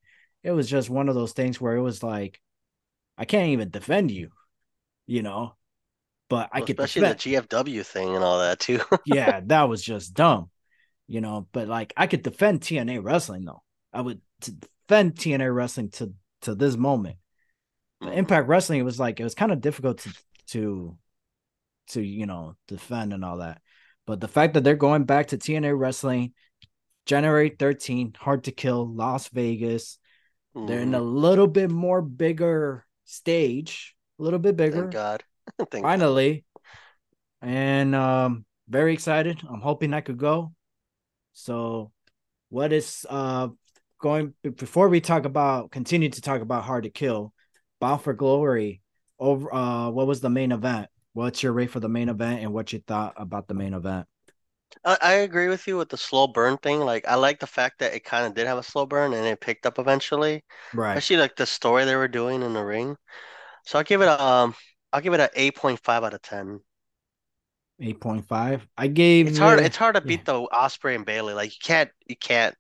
it 0.42 0.52
was 0.52 0.68
just 0.68 0.90
one 0.90 1.08
of 1.08 1.14
those 1.14 1.32
things 1.32 1.60
where 1.60 1.74
it 1.74 1.82
was 1.82 2.02
like, 2.02 2.40
I 3.16 3.24
can't 3.24 3.48
even 3.48 3.70
defend 3.70 4.10
you, 4.10 4.30
you 5.06 5.22
know. 5.22 5.56
But 6.28 6.50
I 6.52 6.60
Well, 6.60 6.66
could 6.66 6.78
especially 6.78 7.00
defend 7.00 7.06
the 7.08 7.14
GFW 7.14 7.82
thing 7.82 8.14
and 8.14 8.22
all 8.24 8.38
that 8.40 8.60
too. 8.60 8.80
yeah, 9.04 9.40
that 9.46 9.68
was 9.68 9.82
just 9.82 10.14
dumb, 10.14 10.50
you 11.08 11.20
know. 11.20 11.48
But 11.52 11.68
like, 11.68 11.92
I 11.96 12.06
could 12.06 12.22
defend 12.22 12.62
TNA 12.62 13.00
wrestling 13.02 13.44
though. 13.44 13.62
I 13.92 14.00
would 14.02 14.20
defend 14.40 15.16
TNA 15.16 15.54
wrestling 15.54 15.90
to 15.92 16.12
to 16.42 16.54
this 16.54 16.76
moment. 16.76 17.16
But 18.02 18.14
Mhm. 18.14 18.18
Impact 18.18 18.48
Wrestling, 18.48 18.80
it 18.80 18.84
was 18.84 19.00
like 19.00 19.20
it 19.20 19.24
was 19.24 19.34
kind 19.34 19.52
of 19.52 19.60
difficult 19.60 20.00
to 20.00 20.14
to 20.48 20.98
to 21.88 22.02
you 22.02 22.26
know 22.26 22.56
defend 22.68 23.12
and 23.12 23.24
all 23.24 23.38
that. 23.38 23.60
But 24.06 24.20
the 24.20 24.28
fact 24.28 24.54
that 24.54 24.64
they're 24.64 24.76
going 24.76 25.04
back 25.04 25.28
to 25.28 25.38
TNA 25.38 25.78
wrestling, 25.78 26.34
January 27.06 27.50
13, 27.50 28.14
hard 28.18 28.44
to 28.44 28.52
kill, 28.52 28.86
Las 28.88 29.28
Vegas. 29.28 29.98
They're 30.64 30.82
in 30.82 30.94
a 30.94 31.00
Mhm. 31.00 31.02
little 31.02 31.46
bit 31.48 31.70
more 31.70 32.02
bigger 32.02 32.86
stage, 33.04 33.96
a 34.18 34.22
little 34.24 34.38
bit 34.40 34.56
bigger. 34.56 34.80
Thank 34.80 34.92
God. 34.92 35.24
Finally. 35.80 36.44
And 37.40 37.94
um 37.94 38.44
very 38.68 38.92
excited. 38.92 39.40
I'm 39.48 39.60
hoping 39.60 39.94
I 39.94 40.00
could 40.00 40.18
go. 40.18 40.52
So 41.32 41.92
what 42.48 42.72
is 42.72 43.06
uh 43.08 43.48
going 44.00 44.34
before 44.42 44.88
we 44.88 45.00
talk 45.00 45.24
about 45.24 45.70
continue 45.70 46.08
to 46.08 46.20
talk 46.20 46.40
about 46.40 46.64
hard 46.64 46.84
to 46.84 46.90
kill, 46.90 47.32
Bound 47.80 48.02
for 48.02 48.14
Glory 48.14 48.82
over 49.18 49.52
uh 49.52 49.90
what 49.90 50.06
was 50.06 50.20
the 50.20 50.30
main 50.30 50.52
event? 50.52 50.88
What's 51.12 51.42
your 51.42 51.52
rate 51.52 51.70
for 51.70 51.80
the 51.80 51.88
main 51.88 52.08
event 52.08 52.42
and 52.42 52.52
what 52.52 52.72
you 52.72 52.82
thought 52.86 53.14
about 53.16 53.48
the 53.48 53.54
main 53.54 53.74
event? 53.74 54.06
I, 54.84 54.98
I 55.00 55.12
agree 55.14 55.48
with 55.48 55.66
you 55.66 55.76
with 55.76 55.88
the 55.88 55.96
slow 55.96 56.26
burn 56.26 56.58
thing. 56.58 56.80
Like 56.80 57.06
I 57.08 57.14
like 57.14 57.40
the 57.40 57.46
fact 57.46 57.78
that 57.80 57.94
it 57.94 58.04
kind 58.04 58.26
of 58.26 58.34
did 58.34 58.46
have 58.46 58.58
a 58.58 58.62
slow 58.62 58.86
burn 58.86 59.14
and 59.14 59.26
it 59.26 59.40
picked 59.40 59.66
up 59.66 59.78
eventually. 59.78 60.44
Right. 60.74 60.90
Especially 60.90 61.16
like 61.16 61.36
the 61.36 61.46
story 61.46 61.84
they 61.84 61.96
were 61.96 62.08
doing 62.08 62.42
in 62.42 62.52
the 62.52 62.64
ring. 62.64 62.96
So 63.64 63.78
I'll 63.78 63.84
give 63.84 64.02
it 64.02 64.08
a 64.08 64.22
um 64.22 64.54
I'll 64.92 65.00
give 65.00 65.14
it 65.14 65.20
a 65.20 65.30
8.5 65.34 66.04
out 66.04 66.14
of 66.14 66.22
10. 66.22 66.60
8.5. 67.80 68.66
I 68.76 68.86
gave 68.88 69.26
It's 69.26 69.38
hard 69.38 69.60
it- 69.60 69.64
it's 69.64 69.76
hard 69.76 69.94
to 69.96 70.00
beat 70.00 70.24
the 70.24 70.32
Ospreay 70.48 70.94
and 70.96 71.04
Bailey. 71.06 71.34
Like 71.34 71.52
you 71.52 71.58
can't 71.62 71.90
you 72.06 72.16
can't 72.16 72.54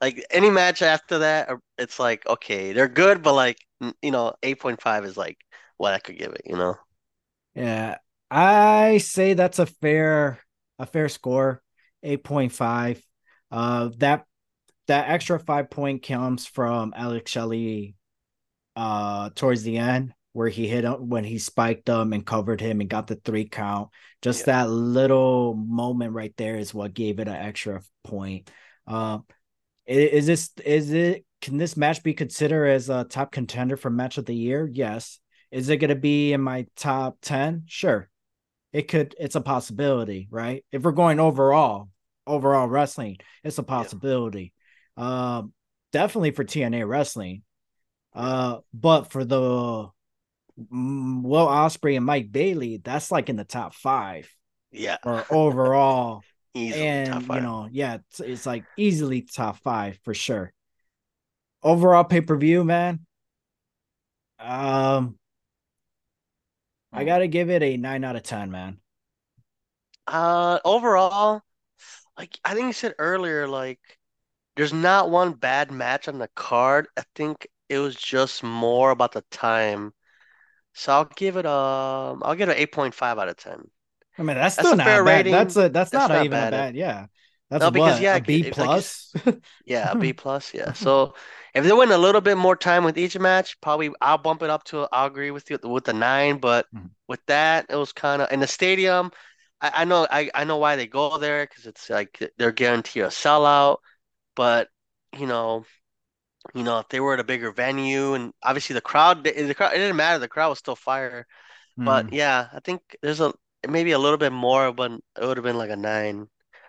like 0.00 0.24
any 0.30 0.50
match 0.50 0.82
after 0.82 1.18
that 1.20 1.50
uh, 1.50 1.56
it's 1.78 1.98
like 2.00 2.26
okay, 2.26 2.72
they're 2.72 2.88
good 2.88 3.22
but 3.22 3.34
like 3.34 3.58
you 4.02 4.10
know, 4.10 4.34
8.5 4.42 5.04
is 5.04 5.16
like 5.16 5.38
what 5.78 5.94
I 5.94 5.98
could 6.00 6.18
give 6.18 6.32
it, 6.34 6.42
you 6.46 6.56
know. 6.56 6.76
Yeah, 7.54 7.98
I 8.30 8.98
say 8.98 9.34
that's 9.34 9.58
a 9.58 9.66
fair 9.66 10.38
a 10.78 10.86
fair 10.86 11.08
score, 11.08 11.62
8.5. 12.02 13.02
Uh 13.50 13.90
that 13.98 14.26
that 14.88 15.10
extra 15.10 15.38
5 15.40 15.70
point 15.70 16.02
comes 16.04 16.46
from 16.46 16.94
Alex 16.96 17.30
Shelley 17.30 17.96
uh 18.76 19.30
towards 19.34 19.62
the 19.64 19.78
end 19.78 20.14
where 20.32 20.48
he 20.48 20.68
hit 20.68 20.84
him 20.84 21.08
when 21.08 21.24
he 21.24 21.38
spiked 21.38 21.88
him 21.88 22.12
and 22.12 22.24
covered 22.24 22.60
him 22.60 22.80
and 22.80 22.88
got 22.88 23.06
the 23.06 23.16
3 23.16 23.46
count. 23.48 23.88
Just 24.22 24.40
Yeah. 24.46 24.62
that 24.64 24.70
little 24.70 25.54
moment 25.54 26.12
right 26.12 26.34
there 26.36 26.56
is 26.56 26.72
what 26.72 26.94
gave 26.94 27.18
it 27.18 27.28
an 27.28 27.34
extra 27.34 27.82
point. 28.04 28.50
Uh 28.86 29.18
is 29.86 30.26
this 30.26 30.50
is 30.64 30.92
it 30.92 31.24
can 31.40 31.56
this 31.56 31.76
match 31.76 32.02
be 32.02 32.14
considered 32.14 32.66
as 32.66 32.90
a 32.90 33.04
top 33.04 33.32
contender 33.32 33.76
for 33.76 33.90
match 33.90 34.18
of 34.18 34.26
the 34.26 34.34
year? 34.34 34.68
Yes. 34.72 35.18
Is 35.50 35.68
it 35.68 35.78
going 35.78 35.88
to 35.88 35.96
be 35.96 36.32
in 36.32 36.40
my 36.40 36.66
top 36.76 37.16
10? 37.22 37.64
Sure. 37.66 38.08
It 38.72 38.82
could 38.88 39.16
it's 39.18 39.34
a 39.34 39.40
possibility, 39.40 40.28
right? 40.30 40.64
If 40.70 40.82
we're 40.82 40.92
going 40.92 41.18
overall, 41.18 41.88
overall 42.26 42.68
wrestling, 42.68 43.16
it's 43.42 43.58
a 43.58 43.64
possibility. 43.64 44.52
Um 44.96 45.52
definitely 45.92 46.30
for 46.30 46.44
TNA 46.44 46.86
wrestling. 46.86 47.42
Uh 48.14 48.58
but 48.72 49.10
for 49.10 49.24
the 49.24 49.88
Will 50.70 51.46
Ospreay 51.46 51.96
and 51.96 52.04
Mike 52.06 52.30
Bailey, 52.32 52.78
that's 52.78 53.10
like 53.10 53.28
in 53.28 53.36
the 53.36 53.44
top 53.44 53.74
5 53.74 54.28
Yeah, 54.72 54.98
or 55.02 55.26
overall 55.30 56.24
easily 56.54 57.00
top 57.04 57.22
and 57.22 57.32
you 57.32 57.40
know, 57.40 57.68
yeah, 57.70 57.96
it's, 57.96 58.20
it's 58.20 58.46
like 58.46 58.66
easily 58.76 59.22
top 59.22 59.58
five 59.58 59.98
for 60.04 60.14
sure. 60.14 60.52
Overall 61.62 62.04
pay 62.04 62.20
per 62.20 62.36
view, 62.36 62.64
man. 62.64 63.06
Um, 64.38 65.18
I 66.92 67.04
gotta 67.04 67.26
give 67.26 67.50
it 67.50 67.64
a 67.64 67.76
nine 67.76 68.04
out 68.04 68.14
of 68.14 68.22
ten, 68.22 68.52
man. 68.52 68.80
Uh, 70.06 70.58
overall, 70.64 71.42
like 72.18 72.38
I 72.44 72.54
think 72.54 72.68
you 72.68 72.72
said 72.72 72.94
earlier, 72.98 73.48
like 73.48 73.80
there's 74.56 74.72
not 74.72 75.10
one 75.10 75.34
bad 75.34 75.70
match 75.72 76.08
on 76.08 76.18
the 76.18 76.28
card. 76.36 76.88
I 76.98 77.04
think 77.14 77.48
it 77.68 77.78
was 77.78 77.96
just 77.96 78.42
more 78.42 78.90
about 78.90 79.12
the 79.12 79.22
time. 79.30 79.94
So 80.80 80.92
I'll 80.92 81.04
give 81.06 81.36
it 81.36 81.46
um 81.46 82.22
I'll 82.24 82.34
give 82.36 82.48
it 82.48 82.52
an 82.56 82.58
8.5 82.58 83.18
out 83.18 83.28
of 83.28 83.36
10. 83.36 83.70
I 84.18 84.22
mean, 84.22 84.36
that's 84.36 84.56
That's 84.56 84.72
still 84.72 84.72
a 84.72 84.76
not 84.76 85.02
fair 85.02 85.02
bad. 85.02 85.28
rating. 85.28 85.30
That's 85.30 85.56
a 85.56 85.68
that's, 85.68 85.92
That's 85.92 86.08
not, 86.08 86.10
not 86.10 86.18
even 86.18 86.40
a 86.40 86.46
bad. 86.46 86.46
bad. 86.46 86.76
Yeah, 86.76 87.06
that's 87.48 87.66
No, 87.66 87.70
because, 87.70 88.00
what, 88.00 88.00
yeah, 88.00 88.16
a 88.16 88.20
B 88.20 88.42
it's 88.42 88.58
like 88.58 88.74
plus. 88.84 89.14
Yeah, 89.66 89.92
a 89.92 89.96
B 89.96 90.12
plus, 90.12 90.54
yeah. 90.54 90.72
So 90.72 91.14
if 91.54 91.64
they 91.64 91.72
went 91.72 91.90
a 91.92 91.98
little 91.98 92.20
bit 92.20 92.36
more 92.38 92.56
time 92.56 92.84
with 92.84 92.98
each 92.98 93.18
match, 93.18 93.60
probably 93.60 93.90
I'll 94.00 94.18
bump 94.18 94.42
it 94.42 94.50
up 94.50 94.64
to 94.66 94.88
I'll 94.92 95.06
agree 95.06 95.30
with 95.30 95.50
you 95.50 95.58
with 95.64 95.84
the 95.84 95.92
nine, 95.92 96.38
but 96.38 96.66
Mhm. 96.72 96.90
with 97.08 97.24
that, 97.26 97.66
it 97.70 97.76
was 97.76 97.92
kind 97.92 98.22
of 98.22 98.32
in 98.32 98.40
the 98.40 98.46
stadium. 98.46 99.12
I, 99.60 99.82
I 99.82 99.84
know 99.84 100.06
I, 100.10 100.30
I 100.34 100.44
know 100.44 100.58
why 100.58 100.76
they 100.76 100.86
go 100.86 101.18
there 101.18 101.46
because 101.46 101.66
it's 101.66 101.90
like 101.90 102.32
they're 102.38 102.52
guaranteed 102.52 103.04
a 103.04 103.08
sellout, 103.08 103.78
but 104.36 104.70
you 105.18 105.26
know, 105.26 105.64
you 106.54 106.62
know, 106.64 106.78
if 106.80 106.88
they 106.88 107.00
were 107.00 107.14
at 107.14 107.20
a 107.20 107.24
bigger 107.24 107.52
venue 107.52 108.14
and 108.14 108.32
obviously 108.42 108.74
the 108.74 108.80
crowd 108.80 109.24
the 109.24 109.54
crowd 109.54 109.74
it 109.74 109.78
didn't 109.78 109.96
matter, 109.96 110.18
the 110.18 110.28
crowd 110.28 110.50
was 110.50 110.58
still 110.58 110.76
fire. 110.76 111.26
But 111.84 112.06
Mm. 112.06 112.12
yeah, 112.12 112.48
I 112.52 112.60
think 112.60 112.96
there's 113.02 113.20
a 113.20 113.34
maybe 113.68 113.92
a 113.92 113.98
little 113.98 114.18
bit 114.18 114.32
more, 114.32 114.72
but 114.72 114.92
it 114.92 115.02
would 115.26 115.36
have 115.38 115.44
been 115.44 115.58
like 115.58 115.70
a 115.70 115.76
nine. 115.76 116.28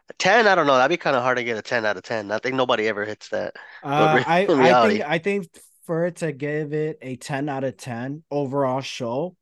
A 0.10 0.14
10, 0.16 0.48
I 0.48 0.56
don't 0.56 0.68
know. 0.68 0.78
That'd 0.78 0.96
be 0.96 1.02
kind 1.02 1.16
of 1.16 1.24
hard 1.24 1.38
to 1.38 1.44
get 1.46 1.58
a 1.58 1.62
10 1.62 1.86
out 1.86 1.98
of 1.98 2.04
10. 2.04 2.32
I 2.32 2.40
think 2.40 2.56
nobody 2.56 2.88
ever 2.88 3.06
hits 3.06 3.30
that. 3.30 3.56
Uh, 3.84 4.20
re 4.20 4.26
I 4.26 4.52
I 4.56 4.74
think 4.76 5.02
I 5.02 5.18
think 5.18 5.48
for 5.86 6.06
it 6.06 6.18
to 6.18 6.32
give 6.32 6.74
it 6.74 7.00
a 7.02 7.16
ten 7.16 7.50
out 7.50 7.64
of 7.64 7.78
ten 7.78 8.24
overall 8.30 8.82
show, 8.82 9.36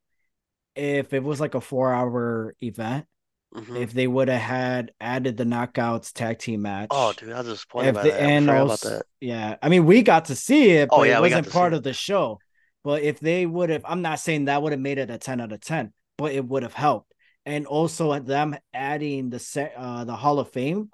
if 0.75 1.13
it 1.13 1.23
was 1.23 1.39
like 1.41 1.55
a 1.55 1.61
four 1.61 1.93
hour 1.93 2.55
event. 2.61 3.07
Mhm. 3.55 3.81
if 3.81 3.93
they 3.93 4.07
would 4.07 4.27
have 4.27 4.41
had 4.41 4.91
added 4.99 5.37
the 5.37 5.43
knockouts 5.43 6.11
tag 6.13 6.39
team 6.39 6.61
match. 6.63 6.87
Oh, 6.91 7.13
dude, 7.13 7.31
I 7.31 7.39
was 7.39 7.47
disappointed 7.47 7.95
by 7.95 8.03
that. 8.03 8.21
And 8.21 8.49
also, 8.49 8.89
that. 8.89 9.05
yeah, 9.19 9.55
I 9.61 9.69
mean 9.69 9.85
we 9.85 10.01
got 10.01 10.25
to 10.25 10.35
see 10.35 10.71
it, 10.71 10.89
Oh, 10.91 10.97
but 10.97 11.07
yeah, 11.07 11.17
it 11.17 11.21
wasn't 11.21 11.51
part 11.51 11.73
of 11.73 11.83
the 11.83 11.93
show. 11.93 12.39
But 12.83 13.03
if 13.03 13.19
they 13.19 13.45
would 13.45 13.69
have, 13.69 13.83
I'm 13.85 14.01
not 14.01 14.19
saying 14.19 14.45
that 14.45 14.61
would 14.61 14.71
have 14.71 14.81
made 14.81 14.97
it 14.97 15.09
a 15.09 15.17
10 15.17 15.41
out 15.41 15.51
of 15.51 15.59
10, 15.59 15.91
but 16.17 16.31
it 16.31 16.45
would 16.45 16.63
have 16.63 16.73
helped. 16.73 17.13
And 17.45 17.67
also 17.67 18.17
them 18.19 18.55
adding 18.73 19.29
the 19.29 19.39
set 19.39 19.73
uh 19.75 20.03
the 20.03 20.15
Hall 20.15 20.39
of 20.39 20.51
Fame 20.51 20.89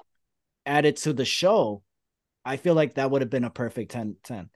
added 0.66 0.98
to 0.98 1.14
the 1.14 1.26
show, 1.26 1.84
I 2.44 2.58
feel 2.58 2.74
like 2.74 2.96
that 2.96 3.12
would 3.12 3.22
have 3.22 3.30
been 3.30 3.44
a 3.44 3.50
perfect 3.50 3.92
10 3.92 4.18
10. 4.24 4.50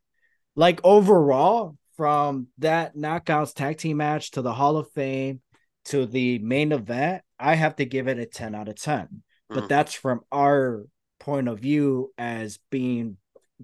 Like 0.56 0.82
overall, 0.84 1.78
from 1.96 2.48
that 2.60 2.96
knockouts 2.96 3.54
tag 3.54 3.78
team 3.78 3.98
match 3.98 4.32
to 4.32 4.42
the 4.42 4.54
Hall 4.54 4.78
of 4.78 4.90
Fame 4.92 5.42
to 5.86 6.06
the 6.06 6.40
main 6.40 6.72
event, 6.72 7.24
I 7.40 7.56
have 7.56 7.76
to 7.78 7.86
give 7.86 8.08
it 8.08 8.20
a 8.20 8.26
10 8.26 8.54
out 8.56 8.68
of 8.68 8.76
10. 8.76 9.24
But 9.50 9.64
Mhm. 9.64 9.68
that's 9.70 9.94
from 9.94 10.22
our 10.32 10.86
point 11.20 11.48
of 11.48 11.60
view 11.60 12.14
as 12.18 12.60
being 12.70 13.18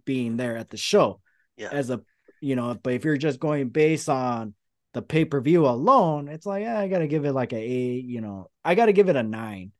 being 0.03 0.35
there 0.37 0.57
at 0.57 0.69
the 0.69 0.77
show. 0.77 1.21
Yeah. 1.57 1.69
As 1.71 1.89
a 1.89 2.01
you 2.41 2.55
know, 2.55 2.75
but 2.81 2.93
if 2.93 3.05
you're 3.05 3.17
just 3.17 3.39
going 3.39 3.69
based 3.69 4.09
on 4.09 4.53
the 4.93 5.01
pay-per-view 5.01 5.65
alone, 5.65 6.27
it's 6.27 6.45
like 6.45 6.63
yeah, 6.63 6.79
I 6.79 6.87
gotta 6.87 7.07
give 7.07 7.25
it 7.25 7.33
like 7.33 7.53
a 7.53 7.57
eight, 7.57 8.05
you 8.05 8.21
know, 8.21 8.49
I 8.63 8.75
gotta 8.75 8.93
give 8.93 9.09
it 9.09 9.15
a 9.15 9.23
nine, 9.23 9.71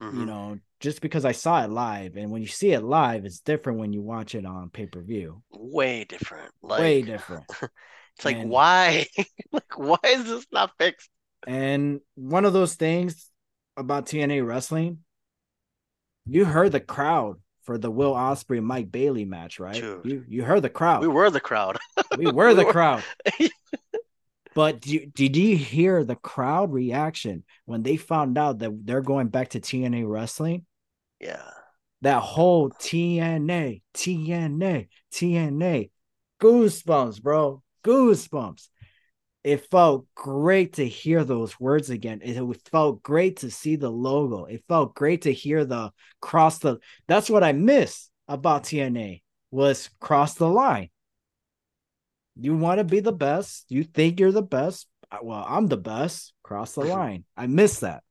you 0.00 0.06
Mhm. 0.08 0.26
know, 0.26 0.58
just 0.80 1.00
because 1.00 1.24
I 1.24 1.32
saw 1.32 1.64
it 1.64 1.70
live. 1.70 2.16
And 2.16 2.30
when 2.30 2.42
you 2.42 2.48
see 2.48 2.72
it 2.72 2.80
live, 2.82 3.24
it's 3.24 3.40
different 3.40 3.78
when 3.80 3.92
you 3.92 4.02
watch 4.02 4.34
it 4.34 4.44
on 4.46 4.70
pay-per-view. 4.70 5.42
Way 5.50 6.04
different. 6.04 6.52
Like, 6.62 6.80
Way 6.80 7.02
different. 7.12 7.44
it's 8.16 8.24
like, 8.24 8.36
And- 8.38 8.50
why? 8.50 9.06
Like, 9.52 9.78
why 9.78 9.98
is 10.04 10.24
this 10.24 10.46
not 10.52 10.72
fixed? 10.78 11.10
And 11.46 12.00
one 12.14 12.44
of 12.44 12.52
those 12.52 12.74
things 12.74 13.30
about 13.76 14.06
TNA 14.06 14.46
wrestling, 14.46 14.98
you 16.26 16.44
heard 16.44 16.72
the 16.72 16.80
crowd 16.80 17.36
for 17.62 17.78
the 17.78 17.90
Will 17.90 18.14
Ospreay 18.14 18.62
Mike 18.62 18.90
Bailey 18.90 19.24
match, 19.24 19.60
right? 19.60 19.74
Dude. 19.74 20.04
You 20.04 20.24
you 20.28 20.42
heard 20.42 20.62
the 20.62 20.70
crowd. 20.70 21.00
We 21.02 21.08
were 21.08 21.30
the 21.30 21.40
crowd. 21.40 21.78
We 22.16 22.30
were 22.30 22.54
the 22.54 22.60
we 22.62 22.64
were- 22.66 22.72
crowd. 22.72 23.04
But 24.54 24.80
do, 24.80 25.06
did 25.06 25.36
you 25.36 25.56
hear 25.56 26.02
the 26.02 26.16
crowd 26.16 26.72
reaction 26.72 27.44
when 27.64 27.84
they 27.84 27.96
found 27.96 28.36
out 28.36 28.58
that 28.58 28.72
they're 28.84 29.02
going 29.02 29.28
back 29.28 29.50
to 29.50 29.60
TNA 29.60 30.02
wrestling? 30.08 30.66
Yeah. 31.20 31.48
That 32.00 32.20
whole 32.22 32.70
TNA, 32.70 33.82
TNA, 33.94 34.88
TNA, 35.12 35.90
goosebumps, 36.40 37.22
bro, 37.22 37.62
goosebumps. 37.84 38.66
It 39.44 39.70
felt 39.70 40.06
great 40.14 40.74
to 40.74 40.86
hear 40.86 41.24
those 41.24 41.58
words 41.58 41.90
again. 41.90 42.20
It 42.22 42.38
felt 42.70 43.02
great 43.02 43.38
to 43.38 43.50
see 43.50 43.76
the 43.76 43.90
logo. 43.90 44.44
It 44.44 44.64
felt 44.68 44.94
great 44.94 45.22
to 45.22 45.32
hear 45.32 45.64
the 45.64 45.92
cross 46.20 46.58
the. 46.58 46.78
That's 47.06 47.30
what 47.30 47.44
I 47.44 47.52
miss 47.52 48.10
about 48.26 48.64
TNA 48.64 49.22
was 49.50 49.88
cross 50.00 50.34
the 50.34 50.48
line. 50.48 50.90
You 52.36 52.56
want 52.56 52.78
to 52.78 52.84
be 52.84 53.00
the 53.00 53.12
best. 53.12 53.64
You 53.68 53.84
think 53.84 54.20
you're 54.20 54.32
the 54.32 54.42
best. 54.42 54.86
Well, 55.22 55.44
I'm 55.48 55.66
the 55.66 55.76
best. 55.76 56.32
Cross 56.42 56.72
the 56.72 56.80
line. 56.84 57.24
I 57.36 57.46
miss 57.46 57.80
that. 57.80 58.02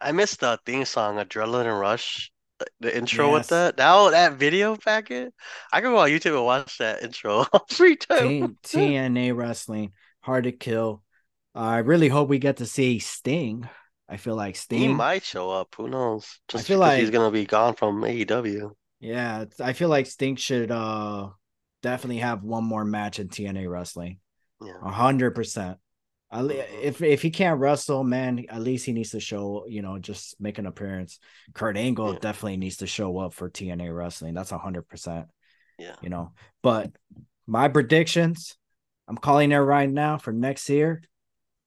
I 0.00 0.12
missed 0.12 0.40
the 0.40 0.58
theme 0.64 0.84
song, 0.84 1.16
Adrenaline 1.16 1.78
Rush, 1.78 2.30
the, 2.58 2.66
the 2.80 2.96
intro 2.96 3.32
with 3.32 3.48
that. 3.48 3.76
That 3.76 4.10
that 4.10 4.32
video 4.34 4.76
packet. 4.76 5.32
I 5.72 5.80
could 5.80 5.88
go 5.88 5.98
on 5.98 6.10
YouTube 6.10 6.36
and 6.36 6.44
watch 6.44 6.78
that 6.78 7.02
intro 7.02 7.46
every 7.70 7.96
time. 7.96 8.58
T- 8.62 8.78
TNA 8.78 9.36
wrestling, 9.36 9.92
hard 10.26 10.44
to 10.44 10.52
kill. 10.52 11.02
I 11.54 11.78
really 11.78 12.08
hope 12.08 12.28
we 12.28 12.38
get 12.38 12.58
to 12.58 12.66
see 12.66 12.98
Sting. 12.98 13.68
I 14.08 14.18
feel 14.18 14.36
like 14.36 14.56
He 14.56 14.60
Sting. 14.60 14.94
might 14.94 15.24
show 15.24 15.50
up. 15.50 15.74
Who 15.76 15.88
knows? 15.88 16.38
Just 16.48 16.66
feel 16.66 16.78
like 16.78 17.00
he's 17.00 17.10
gonna 17.10 17.30
be 17.30 17.46
gone 17.46 17.74
from 17.74 18.04
AEW. 18.04 18.72
Yeah, 19.00 19.46
I 19.60 19.72
feel 19.72 19.88
like 19.88 20.06
Sting 20.06 20.36
should 20.36 20.70
uh 20.70 21.30
definitely 21.82 22.18
have 22.18 22.42
one 22.42 22.64
more 22.64 22.84
match 22.84 23.18
in 23.18 23.28
TNA 23.28 23.68
wrestling. 23.70 24.18
A 24.60 24.90
hundred 24.90 25.34
percent. 25.34 25.78
Mhm. 26.32 26.64
If 26.82 27.02
if 27.02 27.22
he 27.22 27.30
can't 27.30 27.60
wrestle, 27.60 28.04
man, 28.04 28.44
at 28.48 28.60
least 28.60 28.84
he 28.86 28.92
needs 28.92 29.10
to 29.10 29.20
show, 29.20 29.64
you 29.68 29.82
know, 29.82 29.98
just 29.98 30.40
make 30.40 30.58
an 30.58 30.66
appearance. 30.66 31.18
Kurt 31.54 31.76
Angle 31.76 32.14
Yeah. 32.14 32.18
definitely 32.20 32.56
needs 32.58 32.78
to 32.78 32.86
show 32.86 33.18
up 33.18 33.32
for 33.34 33.48
TNA 33.50 33.90
wrestling. 33.94 34.34
That's 34.34 34.52
a 34.52 34.58
hundred 34.58 34.88
percent, 34.88 35.26
Yeah. 35.78 35.96
you 36.02 36.08
know. 36.10 36.32
But 36.62 36.90
my 37.46 37.68
predictions, 37.68 38.56
I'm 39.08 39.16
calling 39.16 39.52
it 39.52 39.56
right 39.58 39.88
now 39.90 40.18
for 40.18 40.32
next 40.32 40.68
year. 40.68 41.02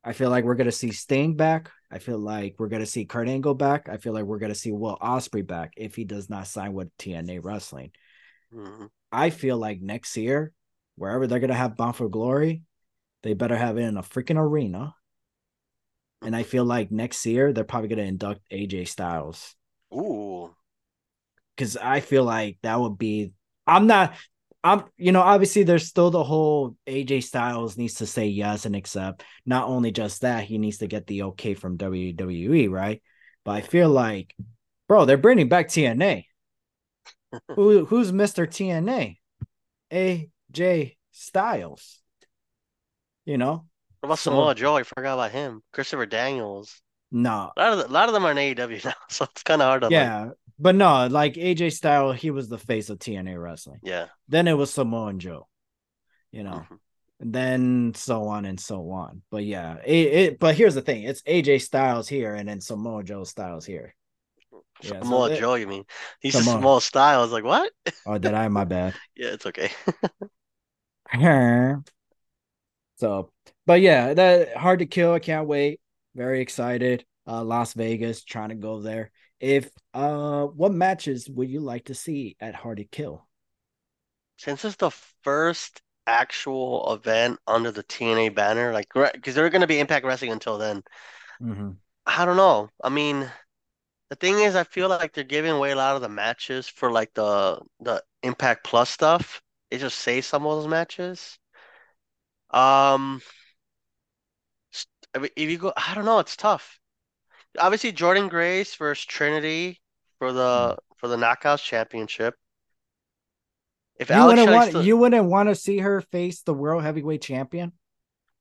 I 0.03 0.13
feel 0.13 0.29
like 0.29 0.43
we're 0.43 0.55
gonna 0.55 0.71
see 0.71 0.91
Sting 0.91 1.35
back. 1.35 1.71
I 1.91 1.99
feel 1.99 2.19
like 2.19 2.55
we're 2.57 2.67
gonna 2.67 2.85
see 2.85 3.05
Kurt 3.05 3.27
Angle 3.27 3.55
back. 3.55 3.89
I 3.89 3.97
feel 3.97 4.13
like 4.13 4.23
we're 4.23 4.39
gonna 4.39 4.55
see 4.55 4.71
Will 4.71 4.97
Ospreay 5.01 5.45
back 5.45 5.73
if 5.77 5.95
he 5.95 6.03
does 6.03 6.29
not 6.29 6.47
sign 6.47 6.73
with 6.73 6.95
TNA 6.97 7.39
Wrestling. 7.39 7.91
Mhm. 8.53 8.89
I 9.11 9.29
feel 9.29 9.57
like 9.57 9.81
next 9.81 10.15
year, 10.17 10.53
wherever 10.95 11.27
they're 11.27 11.39
gonna 11.39 11.53
have 11.53 11.77
Bound 11.77 11.95
for 11.95 12.09
Glory, 12.09 12.63
they 13.23 13.33
better 13.33 13.57
have 13.57 13.77
it 13.77 13.81
in 13.81 13.97
a 13.97 14.03
freaking 14.03 14.37
arena. 14.37 14.95
And 16.21 16.35
I 16.35 16.43
feel 16.43 16.65
like 16.65 16.91
next 16.91 17.25
year 17.25 17.53
they're 17.53 17.63
probably 17.63 17.89
gonna 17.89 18.03
induct 18.03 18.41
AJ 18.51 18.85
Styles 18.85 19.55
Ooh. 19.93 20.53
because 21.55 21.77
I 21.77 22.01
feel 22.01 22.23
like 22.23 22.57
that 22.61 22.79
would 22.79 22.97
be. 22.97 23.33
I'm 23.65 23.87
not. 23.87 24.13
I'm. 24.63 24.83
You 24.97 25.11
know, 25.11 25.21
obviously 25.21 25.63
there's 25.63 25.87
still 25.87 26.11
the 26.11 26.23
whole 26.23 26.75
AJ 26.87 27.23
Styles 27.23 27.77
needs 27.77 27.95
to 27.95 28.05
say 28.05 28.27
yes 28.27 28.65
and 28.65 28.75
accept. 28.75 29.23
Not 29.45 29.67
only 29.67 29.91
just 29.91 30.21
that, 30.21 30.43
he 30.43 30.57
needs 30.57 30.79
to 30.79 30.87
get 30.87 31.07
the 31.07 31.23
okay 31.23 31.53
from 31.53 31.77
WWE, 31.77 32.69
right? 32.69 33.01
But 33.45 33.51
I 33.51 33.61
feel 33.61 33.89
like, 33.89 34.35
bro, 34.87 35.05
they're 35.05 35.17
bringing 35.17 35.47
back 35.49 35.67
TNA. 35.69 36.25
Who 37.55 37.85
who's 37.85 38.11
Mister 38.11 38.45
TNA? 38.47 39.17
AJ 39.91 40.97
Styles. 41.11 41.99
You 43.25 43.37
know, 43.37 43.65
What 43.99 44.07
about 44.07 44.19
So- 44.19 44.31
Samoa 44.31 44.55
Joe? 44.55 44.75
I 44.77 44.83
forgot 44.83 45.13
about 45.13 45.31
him. 45.31 45.61
Christopher 45.71 46.05
Daniels. 46.07 46.81
no, 47.11 47.51
A 47.55 47.59
lot 47.61 47.73
of 47.73 47.89
a 47.89 47.93
lot 47.93 48.07
of 48.09 48.13
them 48.13 48.25
are 48.25 48.31
in 48.31 48.37
AEW 48.37 48.83
now, 48.85 48.93
so 49.09 49.25
it's 49.31 49.43
kind 49.43 49.61
of 49.61 49.67
hard 49.67 49.81
to 49.83 49.89
like. 49.89 50.31
But 50.59 50.75
no, 50.75 51.07
like 51.07 51.33
AJ 51.35 51.73
Styles, 51.73 52.17
he 52.17 52.31
was 52.31 52.49
the 52.49 52.57
face 52.57 52.89
of 52.89 52.99
TNA 52.99 53.41
wrestling. 53.41 53.79
Yeah. 53.83 54.07
Then 54.27 54.47
it 54.47 54.53
was 54.57 54.71
Samoa 54.73 55.13
Joe. 55.13 55.47
You 56.31 56.43
know, 56.43 56.63
Mhm. 56.69 56.77
and 57.21 57.33
then 57.33 57.93
so 57.95 58.25
on 58.27 58.45
and 58.45 58.59
so 58.59 58.91
on. 58.91 59.23
But 59.31 59.43
yeah, 59.45 59.77
it, 59.83 60.13
it 60.13 60.39
but 60.39 60.53
here's 60.55 60.75
the 60.75 60.81
thing: 60.83 61.03
it's 61.03 61.23
AJ 61.23 61.61
Styles 61.61 62.07
here, 62.07 62.35
and 62.35 62.47
then 62.47 62.61
Samoa 62.61 63.03
Joe 63.03 63.23
Styles 63.23 63.65
here. 63.65 63.95
Yeah, 64.81 64.89
so 64.89 64.99
Samoa 64.99 65.31
it- 65.31 65.39
Joe, 65.39 65.55
you 65.55 65.65
mean? 65.67 65.85
He's 66.21 66.33
just 66.33 66.45
Samoa. 66.45 66.59
Samoa 66.61 66.81
style. 66.81 67.19
I 67.19 67.23
was 67.23 67.31
like, 67.31 67.43
what? 67.43 67.71
Oh, 68.05 68.17
did 68.19 68.33
I? 68.35 68.47
My 68.47 68.63
bad. 68.65 68.93
Yeah, 69.15 69.29
it's 69.29 69.45
okay. 69.47 69.71
so, 72.97 73.31
but 73.65 73.81
yeah, 73.81 74.13
that 74.13 74.55
hard 74.55 74.79
to 74.79 74.85
kill. 74.85 75.13
I 75.13 75.19
can't 75.19 75.47
wait. 75.47 75.79
Very 76.15 76.41
excited. 76.41 77.05
Uh, 77.27 77.43
Las 77.43 77.73
Vegas, 77.73 78.23
trying 78.23 78.49
to 78.49 78.55
go 78.55 78.81
there. 78.81 79.11
If 79.39 79.69
uh, 79.93 80.45
what 80.45 80.73
matches 80.73 81.29
would 81.29 81.49
you 81.49 81.59
like 81.61 81.85
to 81.85 81.95
see 81.95 82.35
at 82.39 82.55
Hard 82.55 82.77
to 82.77 82.83
Kill? 82.83 83.27
Since 84.37 84.65
it's 84.65 84.75
the 84.77 84.89
first 84.89 85.81
actual 86.07 86.91
event 86.93 87.39
under 87.45 87.69
the 87.71 87.83
TNA 87.83 88.29
banner, 88.29 88.73
like, 88.73 88.87
because 88.93 89.35
they're 89.35 89.49
going 89.51 89.61
to 89.61 89.67
be 89.67 89.79
Impact 89.79 90.03
Wrestling 90.05 90.31
until 90.31 90.57
then. 90.57 90.83
Mm-hmm. 91.41 91.71
I 92.05 92.25
don't 92.25 92.35
know. 92.35 92.69
I 92.83 92.89
mean, 92.89 93.31
the 94.09 94.15
thing 94.17 94.39
is, 94.39 94.55
I 94.55 94.63
feel 94.65 94.89
like 94.89 95.13
they're 95.13 95.23
giving 95.25 95.51
away 95.51 95.71
a 95.71 95.77
lot 95.77 95.95
of 95.95 96.01
the 96.03 96.09
matches 96.09 96.67
for 96.69 96.91
like 96.91 97.13
the 97.15 97.61
the 97.81 98.03
Impact 98.23 98.63
Plus 98.65 98.89
stuff. 98.89 99.41
They 99.71 99.77
just 99.79 99.99
say 99.99 100.21
some 100.21 100.45
of 100.45 100.57
those 100.57 100.67
matches. 100.69 101.39
Um, 102.51 103.21
s- 104.73 104.87
I 105.13 105.19
mean, 105.19 105.29
if 105.35 105.49
you 105.49 105.57
go, 105.59 105.73
I 105.77 105.93
don't 105.95 106.05
know, 106.05 106.19
it's 106.19 106.35
tough. 106.35 106.79
Obviously, 107.57 107.91
Jordynne 107.91 108.29
Grace 108.29 108.75
versus 108.75 109.05
Trinity 109.05 109.81
for 110.19 110.31
the 110.31 110.77
for 110.97 111.07
the 111.07 111.15
Knockouts 111.17 111.63
Championship. 111.63 112.35
If 113.99 114.09
You 114.09 114.15
Alex 114.15 114.27
wouldn't 114.29 114.45
Shelley's 114.47 114.55
want 114.57 114.69
still- 114.69 114.85
you 114.85 114.97
wouldn't 114.97 115.25
want 115.25 115.49
to 115.49 115.55
see 115.55 115.79
her 115.79 116.01
face 116.01 116.41
the 116.41 116.53
World 116.53 116.83
Heavyweight 116.83 117.21
Champion. 117.21 117.73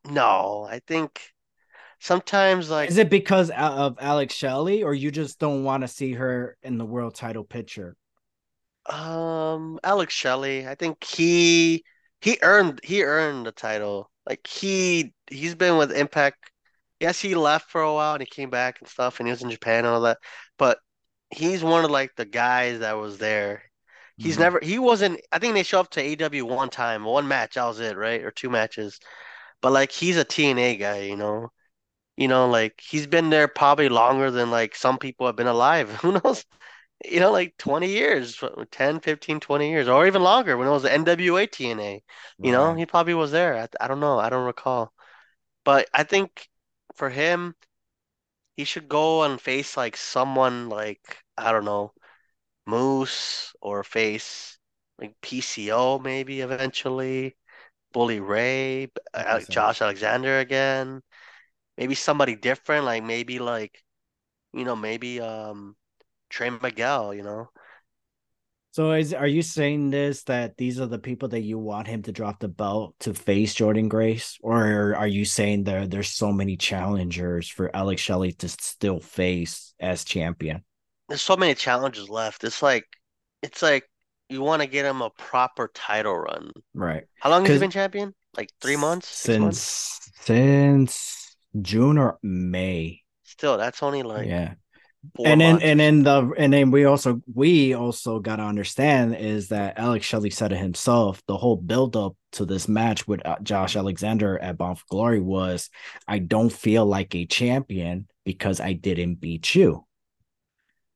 no, 0.04 0.66
I 0.68 0.80
think 0.86 1.20
sometimes 2.00 2.70
like 2.70 2.88
Is 2.90 2.98
it 2.98 3.10
because 3.10 3.50
of 3.50 3.96
Alex 4.00 4.34
Shelley, 4.34 4.82
or 4.82 4.94
you 4.94 5.10
just 5.10 5.38
don't 5.38 5.64
want 5.64 5.82
to 5.82 5.88
see 5.88 6.12
her 6.12 6.56
in 6.62 6.78
the 6.78 6.84
world 6.84 7.14
title 7.14 7.44
picture? 7.44 7.96
Um, 8.86 9.78
Alex 9.84 10.14
Shelley, 10.14 10.66
I 10.66 10.74
think 10.74 11.02
he 11.04 11.84
he 12.20 12.38
earned 12.42 12.80
he 12.84 13.02
earned 13.02 13.46
the 13.46 13.52
title. 13.52 14.10
Like 14.28 14.46
he 14.46 15.12
he's 15.30 15.54
been 15.54 15.76
with 15.76 15.92
Impact. 15.92 16.50
Yes, 17.00 17.20
he 17.20 17.34
left 17.34 17.70
for 17.70 17.80
a 17.82 17.92
while 17.94 18.14
and 18.14 18.22
he 18.22 18.26
came 18.26 18.50
back 18.50 18.80
and 18.80 18.88
stuff, 18.88 19.20
and 19.20 19.28
he 19.28 19.32
was 19.32 19.42
in 19.42 19.50
Japan 19.50 19.78
and 19.84 19.88
all 19.88 20.00
that. 20.02 20.18
But 20.58 20.78
he's 21.30 21.62
one 21.62 21.84
of 21.84 21.90
like 21.90 22.16
the 22.16 22.24
guys 22.24 22.80
that 22.80 22.94
was 22.94 23.18
there. 23.18 23.62
He's 24.16 24.36
Mhm. 24.36 24.40
never 24.40 24.60
he 24.62 24.78
wasn't. 24.78 25.20
I 25.32 25.38
think 25.38 25.54
they 25.54 25.62
show 25.62 25.80
up 25.80 25.90
to 25.92 26.00
AW 26.02 26.42
one 26.44 26.70
time, 26.70 27.04
one 27.04 27.28
match. 27.28 27.54
That 27.54 27.66
was 27.66 27.80
it, 27.80 27.96
right? 27.96 28.22
Or 28.24 28.30
two 28.32 28.50
matches. 28.50 28.98
But 29.62 29.72
like 29.72 29.92
he's 29.92 30.16
a 30.18 30.24
TNA 30.24 30.76
guy, 30.78 31.02
you 31.02 31.16
know. 31.16 31.50
You 32.16 32.28
know, 32.28 32.48
like 32.48 32.80
he's 32.80 33.06
been 33.06 33.30
there 33.30 33.48
probably 33.48 33.88
longer 33.88 34.30
than 34.30 34.50
like 34.50 34.74
some 34.74 34.98
people 34.98 35.26
have 35.26 35.36
been 35.36 35.46
alive. 35.46 35.90
Who 36.02 36.12
knows? 36.12 36.44
you 37.04 37.20
know, 37.20 37.32
like 37.32 37.56
20 37.58 37.88
years, 37.90 38.42
10, 38.72 39.00
15, 39.00 39.40
20 39.40 39.70
years, 39.70 39.88
or 39.88 40.06
even 40.06 40.22
longer 40.22 40.56
when 40.56 40.68
it 40.68 40.70
was 40.72 40.82
the 40.84 40.92
NWA 40.92 41.46
TNA. 41.46 42.02
You 42.42 42.52
know, 42.52 42.74
he 42.74 42.86
probably 42.86 43.14
was 43.14 43.32
there. 43.32 43.56
I, 43.56 43.68
I 43.84 43.88
don't 43.88 44.00
know. 44.00 44.18
I 44.18 44.30
don't 44.30 44.46
recall. 44.46 44.92
But 45.64 45.88
I 45.94 46.04
think 46.04 46.48
for 46.98 47.10
him, 47.10 47.56
he 48.56 48.64
should 48.64 48.88
go 48.88 49.22
and 49.24 49.40
face 49.40 49.76
like 49.76 49.96
someone 49.96 50.68
like, 50.68 51.18
I 51.36 51.52
don't 51.52 51.64
know, 51.64 51.92
Moose 52.66 53.54
or 53.62 53.84
face 53.84 54.58
like 54.98 55.16
PCO 55.22 55.98
maybe 55.98 56.40
eventually, 56.42 57.36
Bully 57.92 58.20
Ray, 58.20 58.86
B- 58.86 58.92
Ale- 59.14 59.46
Josh 59.48 59.82
Alexander 59.82 60.40
again. 60.40 61.02
Maybe 61.78 61.94
somebody 61.96 62.36
different, 62.36 62.84
like 62.86 63.04
maybe 63.04 63.38
like, 63.40 63.82
you 64.52 64.64
know, 64.64 64.76
maybe 64.76 65.20
um 65.20 65.76
Trey 66.30 66.50
Miguel, 66.50 67.14
you 67.14 67.22
know. 67.22 67.50
So 68.70 68.92
is 68.92 69.14
are 69.14 69.26
you 69.26 69.42
saying 69.42 69.90
this 69.90 70.22
that 70.24 70.56
these 70.56 70.78
are 70.78 70.86
the 70.86 70.98
people 70.98 71.28
that 71.30 71.40
you 71.40 71.58
want 71.58 71.88
him 71.88 72.02
to 72.02 72.12
drop 72.12 72.38
the 72.38 72.48
belt 72.48 72.94
to 73.00 73.14
face 73.14 73.54
Jordynne 73.54 73.88
Grace, 73.88 74.38
or 74.42 74.94
are 74.94 75.06
you 75.06 75.24
saying 75.24 75.64
there 75.64 75.86
there's 75.86 76.10
so 76.10 76.30
many 76.32 76.56
challengers 76.56 77.48
for 77.48 77.74
Alex 77.74 78.02
Shelley 78.02 78.32
to 78.32 78.48
still 78.48 79.00
face 79.00 79.74
as 79.80 80.04
champion? 80.04 80.62
There's 81.08 81.22
so 81.22 81.36
many 81.36 81.54
challenges 81.54 82.08
left. 82.08 82.44
It's 82.44 82.62
like 82.62 82.84
it's 83.42 83.62
like 83.62 83.84
you 84.28 84.42
want 84.42 84.62
to 84.62 84.68
get 84.68 84.84
him 84.84 85.00
a 85.00 85.10
proper 85.10 85.70
title 85.74 86.16
run. 86.16 86.52
Right. 86.74 87.04
How 87.20 87.30
long 87.30 87.46
has 87.46 87.54
he 87.54 87.60
been 87.60 87.70
champion? 87.70 88.14
Like 88.36 88.50
three 88.60 88.76
months? 88.76 89.08
Six 89.08 89.38
months? 89.38 89.58
since 89.60 90.10
since 90.20 91.36
June 91.60 91.98
or 91.98 92.18
May. 92.22 93.02
Still, 93.24 93.56
that's 93.56 93.82
only 93.82 94.02
like 94.02 94.26
yeah. 94.26 94.54
And 95.24 95.40
then 95.40 95.52
months 95.52 95.64
and 95.64 95.80
then 95.80 96.02
the 96.02 96.32
and 96.38 96.52
then 96.52 96.70
we 96.70 96.84
also 96.84 97.20
we 97.32 97.74
also 97.74 98.18
got 98.20 98.36
to 98.36 98.42
understand 98.42 99.16
is 99.16 99.48
that 99.48 99.78
Alex 99.78 100.06
Shelley 100.06 100.30
said 100.30 100.52
it 100.52 100.58
himself. 100.58 101.22
The 101.26 101.36
whole 101.36 101.56
build 101.56 101.96
up 101.96 102.16
to 102.32 102.44
this 102.44 102.68
match 102.68 103.06
with 103.08 103.24
uh, 103.26 103.36
Josh 103.42 103.76
Alexander 103.76 104.38
at 104.38 104.58
Bound 104.58 104.78
for 104.78 104.84
Glory 104.90 105.20
was, 105.20 105.70
I 106.06 106.18
don't 106.18 106.52
feel 106.52 106.84
like 106.86 107.14
a 107.14 107.26
champion 107.26 108.06
because 108.24 108.60
I 108.60 108.74
didn't 108.74 109.16
beat 109.16 109.54
you. 109.54 109.84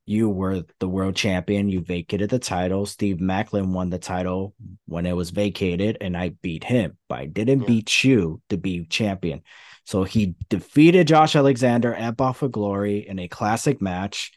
You 0.05 0.29
were 0.29 0.65
the 0.81 0.89
world 0.89 1.15
champion. 1.15 1.69
You 1.69 1.81
vacated 1.81 2.31
the 2.31 2.39
title. 2.39 2.87
Steve 2.87 3.19
Maclin 3.19 3.73
won 3.73 3.89
the 3.89 3.99
title 3.99 4.55
when 4.87 5.07
it 5.07 5.15
was 5.17 5.31
vacated, 5.31 5.99
and 6.01 6.17
I 6.17 6.31
beat 6.43 6.65
him, 6.65 6.99
but 7.09 7.21
I 7.21 7.27
didn't 7.27 7.61
Yeah. 7.61 7.67
beat 7.67 8.05
you 8.05 8.43
to 8.49 8.57
be 8.57 8.85
champion. 8.87 9.43
So 9.85 10.05
he 10.05 10.35
defeated 10.49 11.09
Josh 11.09 11.35
Alexander 11.37 11.95
at 11.95 12.17
for 12.37 12.49
Glory 12.49 13.07
in 13.07 13.19
a 13.19 13.29
classic 13.29 13.83
match. 13.83 14.33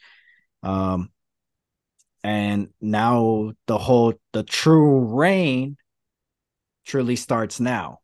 Um, 0.62 1.10
and 2.24 2.70
now 2.80 3.52
the 3.66 3.78
whole 3.78 4.14
the 4.32 4.42
true 4.42 4.98
reign 5.00 5.76
truly 6.84 7.16
starts 7.16 7.60
now 7.60 8.00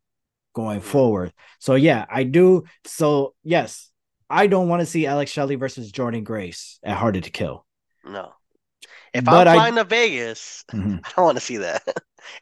going 0.55 0.81
forward. 0.81 1.33
So 1.59 1.75
yeah, 1.75 2.07
I 2.09 2.23
do. 2.25 2.65
So 2.85 3.35
yes, 3.43 3.91
I 4.31 4.47
don't 4.47 4.69
want 4.69 4.81
to 4.81 4.87
see 4.87 5.07
Alex 5.07 5.31
Shelley 5.31 5.57
versus 5.57 5.91
Jordynne 5.91 6.25
Grace 6.25 6.79
at 6.85 6.97
Harder 6.97 7.21
to 7.21 7.31
Kill. 7.31 7.67
No. 8.05 8.33
If 9.13 9.25
But 9.25 9.49
I'm 9.49 9.55
I- 9.55 9.57
flying 9.57 9.75
to 9.77 9.85
Vegas, 9.85 10.65
Mhm. 10.73 11.01
I 11.05 11.11
don't 11.17 11.25
want 11.25 11.39
to 11.39 11.45
see 11.45 11.59
that. 11.59 11.83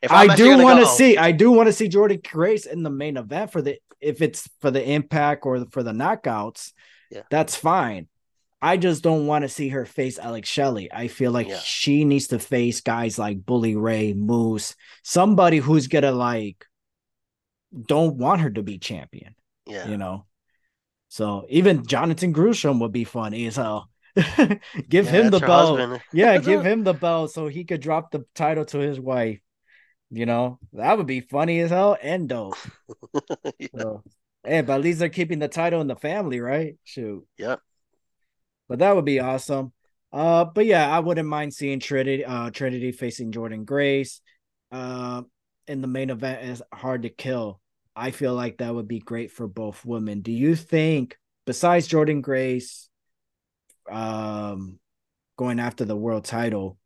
If 0.03 0.13
I 0.13 0.25
I'm 0.25 0.31
actually 0.31 0.57
do 0.57 0.63
want 0.63 0.79
to 0.81 0.85
go- 0.85 0.91
see. 0.91 1.17
I 1.17 1.33
do 1.33 1.51
want 1.51 1.69
to 1.69 1.73
see 1.73 1.89
Jordynne 1.89 2.23
Grace 2.29 2.67
in 2.67 2.83
the 2.83 2.91
main 2.91 3.17
event 3.17 3.51
for 3.53 3.63
the 3.63 3.79
if 4.01 4.23
it's 4.23 4.49
for 4.61 4.71
the 4.71 4.83
Impact 4.93 5.45
or 5.47 5.65
for 5.71 5.83
the 5.83 5.93
knockouts. 5.93 6.73
Yeah. 7.11 7.23
that's 7.31 7.57
fine. 7.57 8.07
I 8.63 8.77
just 8.77 9.03
don't 9.03 9.27
want 9.27 9.43
to 9.43 9.49
see 9.49 9.69
her 9.71 9.85
face 9.87 10.19
Alex 10.19 10.49
Shelley. 10.49 10.93
I 10.93 11.09
feel 11.09 11.33
like 11.33 11.49
Yeah. 11.49 11.59
she 11.59 12.05
needs 12.05 12.29
to 12.29 12.39
face 12.39 12.81
guys 12.83 13.19
like 13.19 13.45
Bully 13.45 13.75
Ray, 13.75 14.13
Moose, 14.13 14.77
somebody 15.03 15.59
who's 15.59 15.89
gonna 15.89 16.13
like 16.13 16.65
don't 17.87 18.17
want 18.17 18.43
her 18.43 18.51
to 18.51 18.63
be 18.63 18.79
champion. 18.79 19.35
Yeah. 19.67 19.89
You 19.89 19.97
know, 19.97 20.27
So 21.09 21.47
even 21.49 21.87
Jonathan 21.87 22.33
Gresham 22.33 22.79
would 22.81 22.93
be 22.93 23.05
funny 23.05 23.47
as 23.47 23.57
hell. 23.57 23.89
give 24.17 25.07
Yeah, 25.07 25.11
him 25.11 25.31
the 25.31 25.41
belt. 25.41 25.79
husband. 25.79 26.03
Yeah, 26.13 26.39
give 26.51 26.65
him 26.65 26.85
the 26.85 26.95
belt 26.95 27.33
so 27.33 27.49
he 27.49 27.65
could 27.65 27.81
drop 27.81 28.11
the 28.11 28.25
title 28.35 28.65
to 28.67 28.79
his 28.79 29.01
wife. 29.01 29.41
You 30.11 30.27
know, 30.27 30.59
that 30.73 30.99
would 30.99 31.07
be 31.07 31.21
funny 31.21 31.61
as 31.61 31.71
hell 31.71 31.97
and 32.01 32.29
dope. 32.29 32.57
Yeah. 33.59 33.69
So, 33.77 34.03
hey, 34.45 34.63
but 34.63 34.75
at 34.75 34.81
least 34.81 34.99
they're 34.99 35.09
keeping 35.09 35.39
the 35.39 35.49
title 35.49 35.81
in 35.81 35.87
the 35.87 35.97
family, 35.97 36.41
right? 36.41 36.77
Shoot. 36.85 37.27
Yep. 37.39 37.61
But 38.69 38.79
that 38.81 38.97
would 38.97 39.05
be 39.05 39.21
awesome. 39.21 39.73
Uh, 40.13 40.45
but 40.45 40.67
yeah, 40.67 40.89
I 40.89 41.01
wouldn't 41.01 41.29
mind 41.29 41.55
seeing 41.55 41.79
Trinity, 41.79 42.25
uh, 42.25 42.51
Trinity 42.51 42.93
facing 42.93 43.33
Jordynne 43.33 43.65
Grace. 43.65 44.21
Uh, 44.73 45.23
in 45.67 45.81
the 45.83 45.87
main 45.89 46.11
event 46.11 46.43
is 46.49 46.63
hard 46.73 47.03
to 47.03 47.09
kill. 47.09 47.61
I 47.95 48.11
feel 48.11 48.35
like 48.35 48.59
that 48.59 48.75
would 48.75 48.89
be 48.89 48.99
great 48.99 49.31
for 49.31 49.47
both 49.47 49.85
women. 49.85 50.21
Do 50.21 50.33
you 50.33 50.57
think, 50.57 51.17
besides 51.47 51.89
Jordynne 51.89 52.23
Grace, 52.23 52.89
um, 53.91 54.79
going 55.37 55.61
after 55.61 55.85
the 55.85 55.97
world 55.97 56.25
title, 56.25 56.79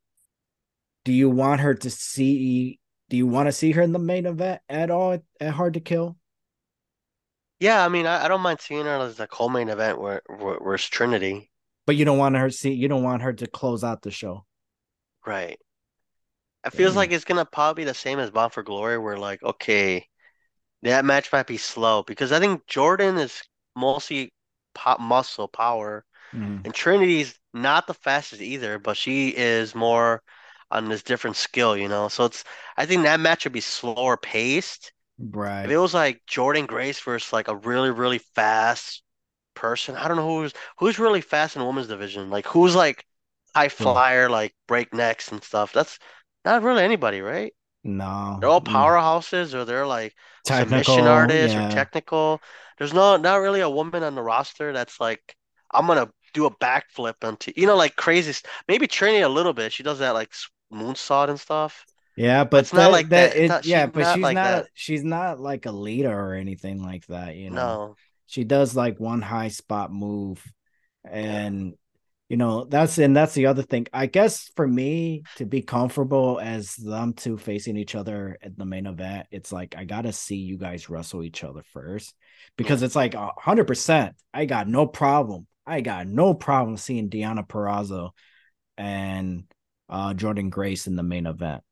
do 1.05 1.13
you 1.13 1.31
want 1.31 1.61
her 1.61 1.75
to 1.75 1.91
see? 1.91 2.79
Do 3.09 3.17
you 3.17 3.27
want 3.27 3.47
to 3.49 3.53
see 3.53 3.73
her 3.73 3.83
in 3.83 3.93
the 3.93 3.99
main 3.99 4.27
event 4.27 4.63
at 4.69 4.91
all 4.91 5.13
at, 5.13 5.23
at 5.41 5.55
Hard 5.55 5.75
to 5.75 5.81
Kill? 5.81 6.17
Yeah, 7.61 7.85
I 7.85 7.89
mean, 7.89 8.07
I, 8.07 8.25
I 8.25 8.29
don't 8.29 8.41
mind 8.41 8.61
seeing 8.61 8.85
her 8.85 8.99
as 8.99 9.17
the 9.17 9.27
co-main 9.27 9.69
event 9.69 10.01
where, 10.01 10.23
where 10.27 10.57
where's 10.57 10.87
Trinity. 10.87 11.51
But 11.87 11.97
you 11.97 12.05
don't 12.05 12.19
want 12.19 12.37
her 12.37 12.51
see. 12.51 12.73
You 12.73 12.89
don't 12.89 13.03
want 13.03 13.23
her 13.23 13.33
to 13.33 13.47
close 13.47 13.85
out 13.85 14.03
the 14.03 14.11
show. 14.11 14.47
Right. 15.27 15.59
It 16.65 16.73
feels 16.73 16.97
like 16.97 17.11
it's 17.13 17.25
gonna 17.25 17.45
probably 17.45 17.83
be 17.83 17.87
the 17.87 17.95
same 17.95 18.19
as 18.19 18.31
Bound 18.31 18.53
for 18.53 18.63
Glory, 18.63 18.99
where 18.99 19.19
like, 19.19 19.43
okay, 19.43 20.09
that 20.83 21.05
match 21.05 21.33
might 21.33 21.47
be 21.47 21.59
slow 21.59 22.03
because 22.05 22.33
I 22.33 22.41
think 22.41 22.67
Jordynne 22.67 23.19
is 23.21 23.43
mostly 23.77 24.33
pop 24.75 25.01
muscle 25.01 25.49
power, 25.49 26.05
Mhm. 26.33 26.65
and 26.65 26.75
Trinity's 26.75 27.39
not 27.55 27.87
the 27.87 27.95
fastest 27.95 28.43
either, 28.43 28.79
but 28.79 28.97
she 28.97 29.37
is 29.37 29.75
more 29.75 30.23
on 30.75 30.91
this 30.91 31.03
different 31.05 31.37
skill, 31.37 31.77
you 31.79 31.89
know. 31.89 32.09
So 32.09 32.27
it's 32.27 32.45
I 32.77 32.87
think 32.87 33.05
that 33.05 33.21
match 33.21 33.45
would 33.45 33.55
be 33.55 33.63
slower 33.63 34.17
paced. 34.19 34.93
Right. 35.19 35.65
If 35.65 35.71
it 35.73 35.79
was 35.79 35.95
like 35.95 36.23
Jordynne 36.27 36.67
Grace 36.69 37.01
versus 37.01 37.33
like 37.33 37.49
a 37.49 37.57
really, 37.57 37.91
really 37.91 38.19
fast 38.19 39.03
person, 39.55 39.97
I 39.97 40.09
don't 40.09 40.17
know 40.19 40.29
who's 40.29 40.53
who's 40.79 40.99
really 40.99 41.21
fast 41.23 41.57
in 41.57 41.65
women's 41.67 41.89
division. 41.89 42.31
Like 42.31 42.47
who's 42.47 42.75
like 42.77 43.07
high 43.55 43.69
Well, 43.79 44.09
flyer, 44.09 44.31
like 44.31 44.55
breaknecks 44.69 45.33
and 45.33 45.43
stuff. 45.45 45.73
That's 45.73 45.99
not 46.45 46.63
really 46.63 46.85
anybody, 46.85 47.21
right? 47.23 47.55
no. 47.85 48.41
They're 48.41 48.51
all 48.51 48.61
Mm. 48.61 48.63
powerhouses 48.63 49.55
or 49.55 49.65
they're 49.65 49.87
like 49.87 50.15
submission 50.49 51.07
Technical. 51.07 51.09
artists 51.09 51.57
or 51.57 51.63
technical. 51.63 52.41
There's 52.79 52.93
no 52.93 53.17
not 53.17 53.37
really 53.37 53.61
a 53.61 53.71
woman 53.71 54.03
on 54.03 54.15
the 54.15 54.23
roster 54.23 54.73
that's 54.73 55.01
like 55.01 55.37
I'm 55.73 55.87
gonna 55.87 56.11
do 56.35 56.47
a 56.47 56.57
backflip 56.57 57.15
onto 57.25 57.53
you 57.57 57.67
know 57.67 57.77
like 57.77 57.97
crazy. 57.97 58.35
Maybe 58.69 58.87
Trinity 58.87 59.23
a 59.23 59.29
little 59.29 59.53
bit. 59.55 59.73
She 59.73 59.83
does 59.83 59.99
that 60.01 60.11
like 60.15 60.33
moonsault 60.75 61.29
and 61.31 61.41
stuff. 61.41 61.87
Yeah, 62.17 62.45
But 62.45 62.59
it's 62.61 62.73
not 62.73 62.93
like 62.93 63.09
that 63.11 63.33
that. 63.33 63.37
it 63.37 63.49
Not, 63.49 63.65
yeah, 63.65 63.87
she's 63.87 63.93
but 63.93 64.01
not 64.03 64.15
she's 64.15 64.23
like 64.23 64.35
not 64.35 64.65
that. 64.65 64.69
she's 64.75 65.05
not 65.05 65.41
like 65.41 65.67
a 65.67 65.73
leader 65.73 66.13
or 66.19 66.35
anything 66.35 66.83
like 66.83 67.07
that, 67.07 67.37
you 67.37 67.51
know. 67.51 67.79
No. 67.89 67.97
She 68.27 68.45
does 68.45 68.77
like 68.77 69.01
one 69.01 69.21
high 69.23 69.49
spot 69.49 69.93
move 69.93 70.43
Yeah. 71.05 71.47
and 71.47 71.75
you 72.29 72.37
know, 72.39 72.65
that's 72.65 72.99
and 72.99 73.15
that's 73.17 73.35
the 73.35 73.47
other 73.47 73.63
thing. 73.63 73.87
I 73.93 74.07
guess 74.07 74.51
for 74.57 74.67
me 74.67 75.25
to 75.37 75.45
be 75.45 75.61
comfortable 75.63 76.41
as 76.43 76.75
them 76.75 77.13
two 77.13 77.37
facing 77.37 77.77
each 77.77 77.95
other 77.95 78.39
at 78.43 78.57
the 78.57 78.65
main 78.65 78.87
event, 78.87 79.27
it's 79.31 79.53
like 79.53 79.75
I 79.77 79.85
gotta 79.85 80.13
see 80.13 80.37
you 80.37 80.57
guys 80.57 80.89
wrestle 80.89 81.23
each 81.23 81.45
other 81.45 81.63
first 81.73 82.15
because 82.57 82.81
Yeah. 82.81 82.87
it's 82.87 82.97
like 82.97 83.15
a 83.15 83.31
hundred 83.39 83.67
percent. 83.67 84.17
I 84.33 84.47
got 84.47 84.69
no 84.69 84.87
problem. 84.87 85.47
I 85.67 85.81
got 85.83 86.07
no 86.07 86.33
problem 86.35 86.77
seeing 86.79 87.11
Deonna 87.11 87.47
Purrazzo 87.47 88.11
and 88.79 89.45
uh 89.95 90.13
Jordynne 90.13 90.51
Grace 90.51 90.89
in 90.89 90.97
the 90.97 91.03
main 91.05 91.27
event. 91.27 91.63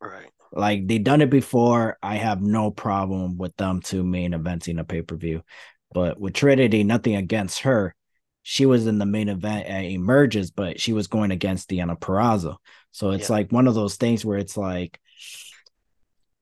Right. 0.00 0.30
Like 0.50 0.86
they 0.86 0.98
done 0.98 1.20
it 1.20 1.28
before. 1.30 1.98
I 2.02 2.16
have 2.16 2.40
no 2.40 2.70
problem 2.70 3.36
with 3.36 3.54
them 3.56 3.82
two 3.82 4.02
main 4.02 4.32
eventing 4.32 4.80
a 4.80 4.84
pay 4.84 5.02
per 5.02 5.16
view. 5.16 5.42
But 5.92 6.18
with 6.18 6.32
Trinity, 6.34 6.84
nothing 6.84 7.16
against 7.16 7.60
her. 7.60 7.94
She 8.42 8.64
was 8.64 8.86
in 8.86 8.98
the 8.98 9.06
main 9.06 9.28
event 9.28 9.66
at 9.66 9.84
Emergence, 9.84 10.50
but 10.50 10.80
she 10.80 10.92
was 10.92 11.06
going 11.08 11.32
against 11.32 11.68
Deonna 11.68 11.98
Purrazzo. 11.98 12.56
So 12.92 13.10
it's 13.10 13.28
Yeah. 13.28 13.36
like 13.36 13.52
one 13.52 13.66
of 13.66 13.74
those 13.74 13.96
things 13.96 14.24
where 14.24 14.38
it's 14.38 14.56
like, 14.56 14.98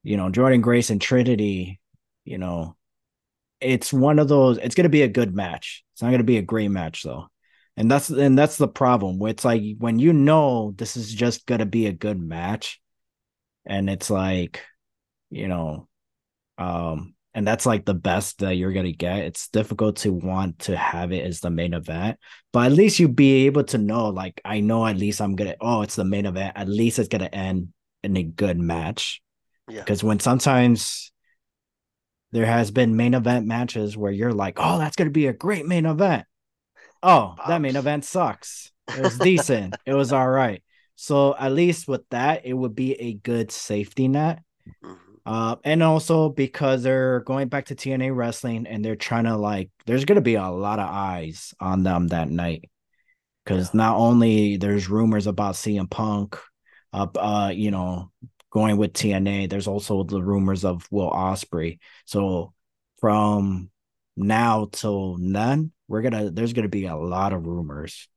you 0.03 0.17
know, 0.17 0.31
Jordynne 0.31 0.63
Grace 0.63 0.91
and 0.91 1.01
Trinity, 1.01 1.81
you 2.25 2.39
know, 2.39 2.77
it's 3.61 3.93
one 3.93 4.19
of 4.19 4.29
those, 4.29 4.59
it's 4.59 4.75
gonna 4.75 4.89
be 4.89 5.03
a 5.03 5.09
good 5.09 5.35
match. 5.35 5.83
It's 5.95 6.03
not 6.03 6.11
gonna 6.11 6.23
be 6.25 6.39
a 6.39 6.43
great 6.43 6.69
match 6.69 7.03
though. 7.03 7.27
And 7.77 7.91
that's 7.91 8.09
and 8.11 8.39
that's 8.39 8.57
the 8.57 8.69
problem. 8.69 9.21
It's 9.27 9.45
like 9.45 9.63
when 9.79 9.99
you 9.99 10.13
know 10.13 10.73
this 10.77 10.97
is 10.97 11.13
just 11.13 11.47
gonna 11.47 11.67
be 11.67 11.87
a 11.87 11.93
good 11.93 12.21
match, 12.21 12.81
and 13.67 13.91
it's 13.91 14.11
like 14.11 14.63
you 15.31 15.49
know 15.49 15.89
um 16.59 17.15
and 17.35 17.45
that's 17.47 17.67
like 17.67 17.85
the 17.85 17.95
best 17.95 18.39
that 18.39 18.53
you're 18.57 18.73
gonna 18.73 18.93
get 18.93 19.21
it's 19.25 19.49
difficult 19.49 19.97
to 19.97 20.13
want 20.13 20.59
to 20.61 20.77
have 20.77 21.11
it 21.13 21.25
as 21.27 21.41
the 21.41 21.51
main 21.51 21.75
event 21.75 22.17
but 22.53 22.67
at 22.67 22.73
least 22.73 23.01
you'd 23.01 23.17
be 23.17 23.47
able 23.47 23.65
to 23.65 23.79
know 23.79 24.11
like 24.11 24.41
i 24.45 24.61
know 24.61 24.87
at 24.87 24.97
least 24.97 25.21
i'm 25.21 25.35
gonna 25.35 25.57
oh 25.61 25.83
it's 25.83 25.97
the 25.97 26.05
main 26.05 26.27
event 26.27 26.53
at 26.57 26.69
least 26.69 26.99
it's 27.01 27.09
gonna 27.09 27.25
end 27.33 27.69
in 28.05 28.17
a 28.17 28.23
good 28.23 28.59
match 28.59 29.21
Yeah. 29.69 29.81
because 29.81 30.05
when 30.05 30.21
sometimes 30.21 31.11
there 32.31 32.47
has 32.47 32.71
been 32.71 32.97
main 32.97 33.15
event 33.15 33.47
matches 33.47 33.97
where 33.97 34.13
you're 34.13 34.33
like 34.33 34.55
oh 34.59 34.79
that's 34.79 34.95
gonna 34.95 35.11
be 35.11 35.27
a 35.27 35.33
great 35.33 35.67
main 35.67 35.87
event 35.87 36.25
oh 37.05 37.37
that 37.47 37.61
main 37.61 37.77
event 37.77 38.05
sucks 38.05 38.73
it 38.89 39.01
was 39.03 39.19
decent 39.19 39.77
it 39.87 39.95
was 39.95 40.13
all 40.13 40.29
right 40.29 40.63
so 40.97 41.37
at 41.37 41.53
least 41.53 41.87
with 41.89 42.03
that 42.11 42.45
it 42.47 42.55
would 42.55 42.75
be 42.75 42.95
a 43.01 43.15
good 43.15 43.53
safety 43.53 44.09
net 44.09 44.43
Mhm. 44.83 44.97
uh, 45.27 45.57
and 45.65 45.83
also 45.83 46.31
because 46.31 46.83
they're 46.83 47.21
going 47.21 47.49
back 47.49 47.67
to 47.67 47.75
TNA 47.75 48.11
wrestling 48.17 48.67
and 48.67 48.83
they're 48.85 48.97
trying 48.97 49.25
to 49.25 49.37
like, 49.37 49.71
there's 49.85 50.07
gonna 50.07 50.23
be 50.23 50.37
a 50.37 50.49
lot 50.49 50.79
of 50.79 50.89
eyes 50.89 51.53
on 51.61 51.83
them 51.83 52.09
that 52.09 52.31
night. 52.31 52.71
Because 53.45 53.75
Yeah. 53.75 53.79
not 53.79 53.97
only 53.99 54.57
there's 54.57 54.89
rumors 54.89 55.27
about 55.27 55.57
CM 55.57 55.87
Punk, 55.87 56.39
uh, 56.95 57.09
uh, 57.17 57.53
you 57.55 57.71
know, 57.71 58.11
going 58.51 58.79
with 58.79 58.95
TNA, 58.95 59.47
there's 59.47 59.69
also 59.69 60.03
the 60.05 60.23
rumors 60.23 60.65
of 60.65 60.87
Will 60.91 61.11
Ospreay. 61.11 61.79
So 62.07 62.55
from 63.01 63.71
now 64.17 64.69
till 64.73 65.17
then, 65.21 65.73
we're 65.89 66.03
gonna 66.03 66.31
there's 66.31 66.53
gonna 66.53 66.69
be 66.69 66.87
a 66.87 66.97
lot 66.97 67.33
of 67.33 67.47
rumors, 67.47 68.09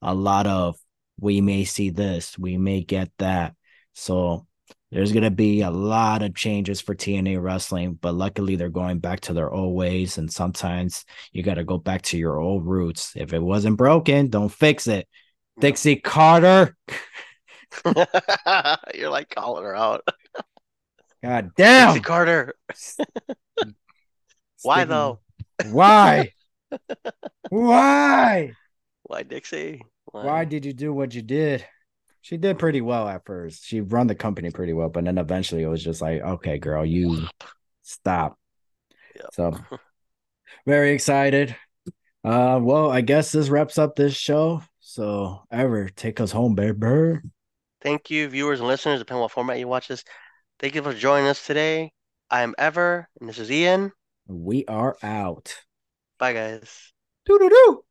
a 0.00 0.14
lot 0.14 0.46
of 0.46 0.76
we 1.20 1.40
may 1.40 1.64
see 1.64 1.90
this, 1.90 2.38
we 2.38 2.56
may 2.56 2.82
get 2.82 3.10
that. 3.18 3.54
So 3.94 4.46
there's 4.92 5.12
to 5.12 5.30
be 5.30 5.62
a 5.62 5.70
lot 5.70 6.20
of 6.20 6.34
changes 6.34 6.82
for 6.82 6.94
TNA 6.94 7.42
wrestling, 7.42 7.94
but 7.94 8.14
luckily 8.14 8.56
they're 8.56 8.68
going 8.68 8.98
back 8.98 9.20
to 9.20 9.32
their 9.32 9.50
old 9.50 9.74
ways. 9.74 10.18
And 10.18 10.30
sometimes 10.30 11.06
you 11.32 11.42
got 11.42 11.54
to 11.54 11.64
go 11.64 11.78
back 11.78 12.02
to 12.02 12.18
your 12.18 12.38
old 12.38 12.66
roots. 12.66 13.14
If 13.16 13.32
it 13.32 13.40
wasn't 13.40 13.78
broken, 13.78 14.28
don't 14.28 14.50
fix 14.50 14.86
it. 14.86 15.08
Dixie 15.58 15.96
Carter. 15.96 16.76
You're 18.94 19.08
like 19.08 19.30
calling 19.30 19.64
her 19.64 19.74
out. 19.74 20.06
God 21.22 21.52
damn. 21.56 21.94
Dixie. 21.94 22.04
Carter. 22.04 22.54
Why 24.62 24.84
though? 24.84 25.20
Why? 25.70 26.32
Why? 27.48 28.52
Why 29.02 29.22
Dixie? 29.22 29.82
Why 30.06 30.44
did 30.44 30.64
you 30.64 30.72
do 30.72 30.92
what 30.92 31.14
you 31.14 31.22
did? 31.22 31.64
She 32.20 32.36
did 32.36 32.58
pretty 32.58 32.80
well 32.80 33.08
at 33.08 33.26
first. 33.26 33.64
She 33.64 33.80
run 33.80 34.06
the 34.06 34.14
company 34.14 34.50
pretty 34.50 34.72
well, 34.72 34.88
but 34.88 35.04
then 35.04 35.18
eventually 35.18 35.62
it 35.62 35.68
was 35.68 35.82
just 35.82 36.00
like, 36.00 36.22
okay, 36.22 36.58
girl, 36.58 36.84
you 36.84 37.26
stop. 37.82 38.38
Yep. 39.16 39.26
So 39.32 39.56
very 40.66 40.92
excited. 40.92 41.56
Uh 42.24 42.60
well, 42.62 42.90
I 42.90 43.00
guess 43.00 43.32
this 43.32 43.48
wraps 43.48 43.78
up 43.78 43.96
this 43.96 44.14
show. 44.14 44.62
So 44.80 45.42
ever 45.50 45.88
take 45.88 46.20
us 46.20 46.30
home, 46.30 46.54
baby. 46.54 47.18
Thank 47.80 48.10
you, 48.10 48.28
viewers 48.28 48.60
and 48.60 48.68
listeners, 48.68 49.00
depending 49.00 49.18
on 49.18 49.22
what 49.22 49.32
format 49.32 49.58
you 49.58 49.66
watch 49.66 49.88
this. 49.88 50.04
Thank 50.60 50.76
you 50.76 50.82
for 50.82 50.94
joining 50.94 51.26
us 51.26 51.44
today. 51.44 51.90
I 52.30 52.42
am 52.42 52.54
Ever, 52.56 53.08
and 53.18 53.28
this 53.28 53.38
is 53.38 53.50
Ian. 53.50 53.90
We 54.32 54.64
are 54.66 54.96
out. 55.02 55.62
Bye, 56.18 56.32
guys. 56.32 56.92
Doo 57.26 57.38
doo 57.38 57.50
doo. 57.50 57.84